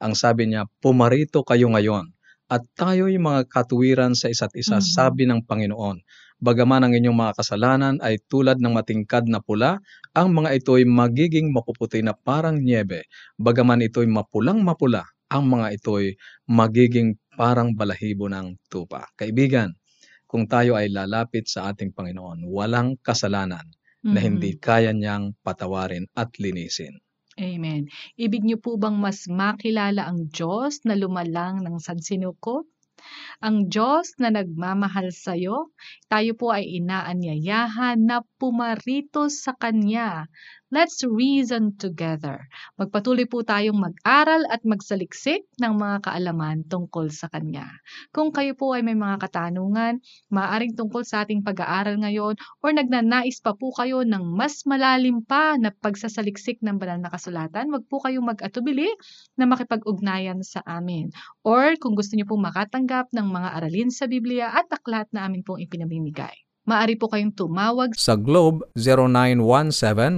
Ang 0.00 0.12
sabi 0.16 0.48
niya, 0.48 0.64
pumarito 0.80 1.44
kayo 1.44 1.68
ngayon 1.68 2.08
at 2.48 2.64
tayo'y 2.72 3.20
mga 3.20 3.52
katuwiran 3.52 4.16
sa 4.16 4.32
isa't 4.32 4.56
isa, 4.56 4.80
mm-hmm. 4.80 4.96
sabi 4.96 5.28
ng 5.28 5.44
Panginoon. 5.44 6.00
Bagaman 6.40 6.88
ang 6.88 6.96
inyong 6.96 7.12
mga 7.12 7.36
kasalanan 7.36 8.00
ay 8.00 8.16
tulad 8.32 8.64
ng 8.64 8.72
matingkad 8.72 9.28
na 9.28 9.44
pula, 9.44 9.76
ang 10.16 10.32
mga 10.32 10.56
ito'y 10.56 10.88
magiging 10.88 11.52
mapuputi 11.52 12.00
na 12.00 12.16
parang 12.16 12.56
niebe. 12.56 13.04
Bagaman 13.36 13.84
ito'y 13.84 14.08
mapulang 14.08 14.64
mapula, 14.64 15.04
ang 15.28 15.52
mga 15.52 15.80
ito'y 15.80 16.16
magiging 16.48 17.20
parang 17.34 17.72
balahibo 17.72 18.28
ng 18.28 18.56
tupa. 18.68 19.08
Kaibigan, 19.16 19.72
kung 20.28 20.48
tayo 20.48 20.76
ay 20.76 20.88
lalapit 20.88 21.48
sa 21.48 21.72
ating 21.72 21.92
Panginoon, 21.92 22.48
walang 22.48 22.96
kasalanan 23.04 23.68
mm-hmm. 24.00 24.12
na 24.16 24.18
hindi 24.20 24.56
kaya 24.56 24.96
niyang 24.96 25.36
patawarin 25.44 26.08
at 26.16 26.32
linisin. 26.40 26.96
Amen. 27.40 27.88
Ibig 28.20 28.44
niyo 28.44 28.60
po 28.60 28.76
bang 28.76 28.96
mas 28.96 29.24
makilala 29.24 30.04
ang 30.04 30.28
Diyos 30.28 30.84
na 30.84 30.92
lumalang 30.92 31.64
ng 31.64 31.80
sansinuko? 31.80 32.68
Ang 33.42 33.72
Diyos 33.72 34.14
na 34.22 34.30
nagmamahal 34.30 35.10
sa 35.10 35.34
iyo, 35.34 35.74
tayo 36.06 36.38
po 36.38 36.54
ay 36.54 36.78
inaanyayahan 36.78 37.98
na 37.98 38.22
pumarito 38.38 39.26
sa 39.26 39.56
Kanya 39.58 40.30
Let's 40.72 41.04
reason 41.04 41.76
together. 41.76 42.48
Magpatuloy 42.80 43.28
po 43.28 43.44
tayong 43.44 43.76
mag-aral 43.76 44.48
at 44.48 44.64
magsaliksik 44.64 45.44
ng 45.60 45.76
mga 45.76 46.08
kaalaman 46.08 46.64
tungkol 46.64 47.12
sa 47.12 47.28
Kanya. 47.28 47.68
Kung 48.08 48.32
kayo 48.32 48.56
po 48.56 48.72
ay 48.72 48.80
may 48.80 48.96
mga 48.96 49.20
katanungan, 49.20 50.00
maaaring 50.32 50.72
tungkol 50.72 51.04
sa 51.04 51.28
ating 51.28 51.44
pag-aaral 51.44 52.00
ngayon 52.00 52.40
or 52.64 52.72
nagnanais 52.72 53.44
pa 53.44 53.52
po 53.52 53.68
kayo 53.76 54.00
ng 54.00 54.24
mas 54.32 54.64
malalim 54.64 55.20
pa 55.20 55.60
na 55.60 55.76
pagsasaliksik 55.76 56.64
ng 56.64 56.80
banal 56.80 57.04
na 57.04 57.12
kasulatan, 57.12 57.68
wag 57.68 57.84
po 57.92 58.00
kayong 58.00 58.32
mag-atubili 58.32 58.88
na 59.36 59.44
makipag-ugnayan 59.44 60.40
sa 60.40 60.64
amin. 60.64 61.12
Or 61.44 61.76
kung 61.76 61.92
gusto 61.92 62.16
niyo 62.16 62.24
pong 62.24 62.48
makatanggap 62.48 63.12
ng 63.12 63.28
mga 63.28 63.60
aralin 63.60 63.92
sa 63.92 64.08
Biblia 64.08 64.48
at 64.48 64.72
aklat 64.72 65.12
na 65.12 65.28
amin 65.28 65.44
pong 65.44 65.60
ipinamimigay. 65.60 66.32
Maaari 66.62 66.94
po 66.94 67.10
kayong 67.10 67.34
tumawag 67.34 67.90
sa 67.98 68.14
Globe 68.14 68.62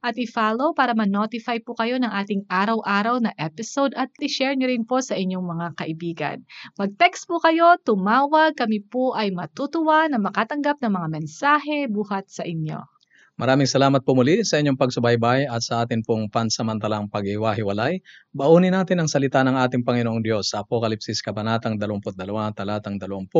at 0.01 0.17
i-follow 0.17 0.73
para 0.73 0.97
ma-notify 0.97 1.61
po 1.61 1.77
kayo 1.77 2.01
ng 2.01 2.09
ating 2.09 2.41
araw-araw 2.49 3.21
na 3.21 3.37
episode 3.37 3.93
at 3.93 4.09
i-share 4.17 4.57
nyo 4.57 4.65
rin 4.65 4.81
po 4.81 4.97
sa 4.97 5.13
inyong 5.13 5.45
mga 5.45 5.67
kaibigan. 5.77 6.37
Mag-text 6.81 7.29
po 7.29 7.37
kayo, 7.37 7.77
tumawag, 7.85 8.57
kami 8.57 8.81
po 8.81 9.13
ay 9.13 9.29
matutuwa 9.29 10.09
na 10.09 10.17
makatanggap 10.17 10.81
ng 10.81 10.89
mga 10.89 11.07
mensahe 11.21 11.85
buhat 11.85 12.25
sa 12.33 12.41
inyo. 12.41 12.81
Maraming 13.39 13.63
salamat 13.63 14.03
po 14.03 14.11
muli 14.11 14.43
sa 14.43 14.59
inyong 14.59 14.75
pagsubaybay 14.75 15.47
at 15.47 15.63
sa 15.63 15.87
atin 15.87 16.03
pong 16.03 16.27
pansamantalang 16.27 17.07
pag-iwahiwalay. 17.07 18.03
Baunin 18.35 18.75
natin 18.75 18.99
ang 18.99 19.07
salita 19.07 19.39
ng 19.39 19.55
ating 19.55 19.87
Panginoong 19.87 20.19
Diyos 20.19 20.51
sa 20.51 20.67
Apokalipsis 20.67 21.23
Kabanatang 21.23 21.79
22, 21.79 22.11
talatang 22.51 22.99
20, 22.99 23.31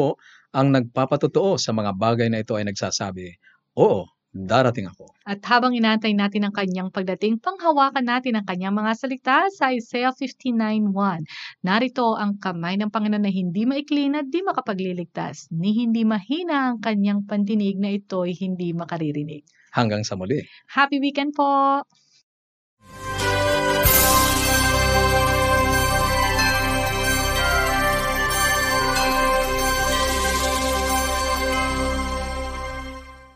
ang 0.56 0.68
nagpapatotoo 0.72 1.60
sa 1.60 1.76
mga 1.76 1.92
bagay 2.00 2.32
na 2.32 2.40
ito 2.40 2.56
ay 2.56 2.72
nagsasabi, 2.72 3.36
Oo, 3.76 4.08
darating 4.32 4.88
ako. 4.88 5.12
At 5.28 5.44
habang 5.44 5.76
inantay 5.76 6.16
natin 6.16 6.48
ang 6.48 6.56
kanyang 6.56 6.88
pagdating, 6.88 7.44
panghawakan 7.44 8.08
natin 8.08 8.40
ang 8.40 8.48
kanyang 8.48 8.80
mga 8.80 8.96
salita 8.96 9.38
sa 9.52 9.76
Isaiah 9.76 10.16
59.1. 10.16 10.88
Narito 11.68 12.16
ang 12.16 12.40
kamay 12.40 12.80
ng 12.80 12.88
Panginoon 12.88 13.28
na 13.28 13.32
hindi 13.32 13.68
maiklin 13.68 14.16
at 14.16 14.32
di 14.32 14.40
makapagliligtas, 14.40 15.52
ni 15.52 15.84
hindi 15.84 16.08
mahina 16.08 16.72
ang 16.72 16.80
kanyang 16.80 17.28
pandinig 17.28 17.76
na 17.76 17.92
ito'y 17.92 18.40
hindi 18.40 18.72
makaririnig. 18.72 19.44
Hanggang 19.72 20.04
sa 20.04 20.20
muli. 20.20 20.52
Happy 20.68 21.00
weekend 21.00 21.34
po! 21.34 21.84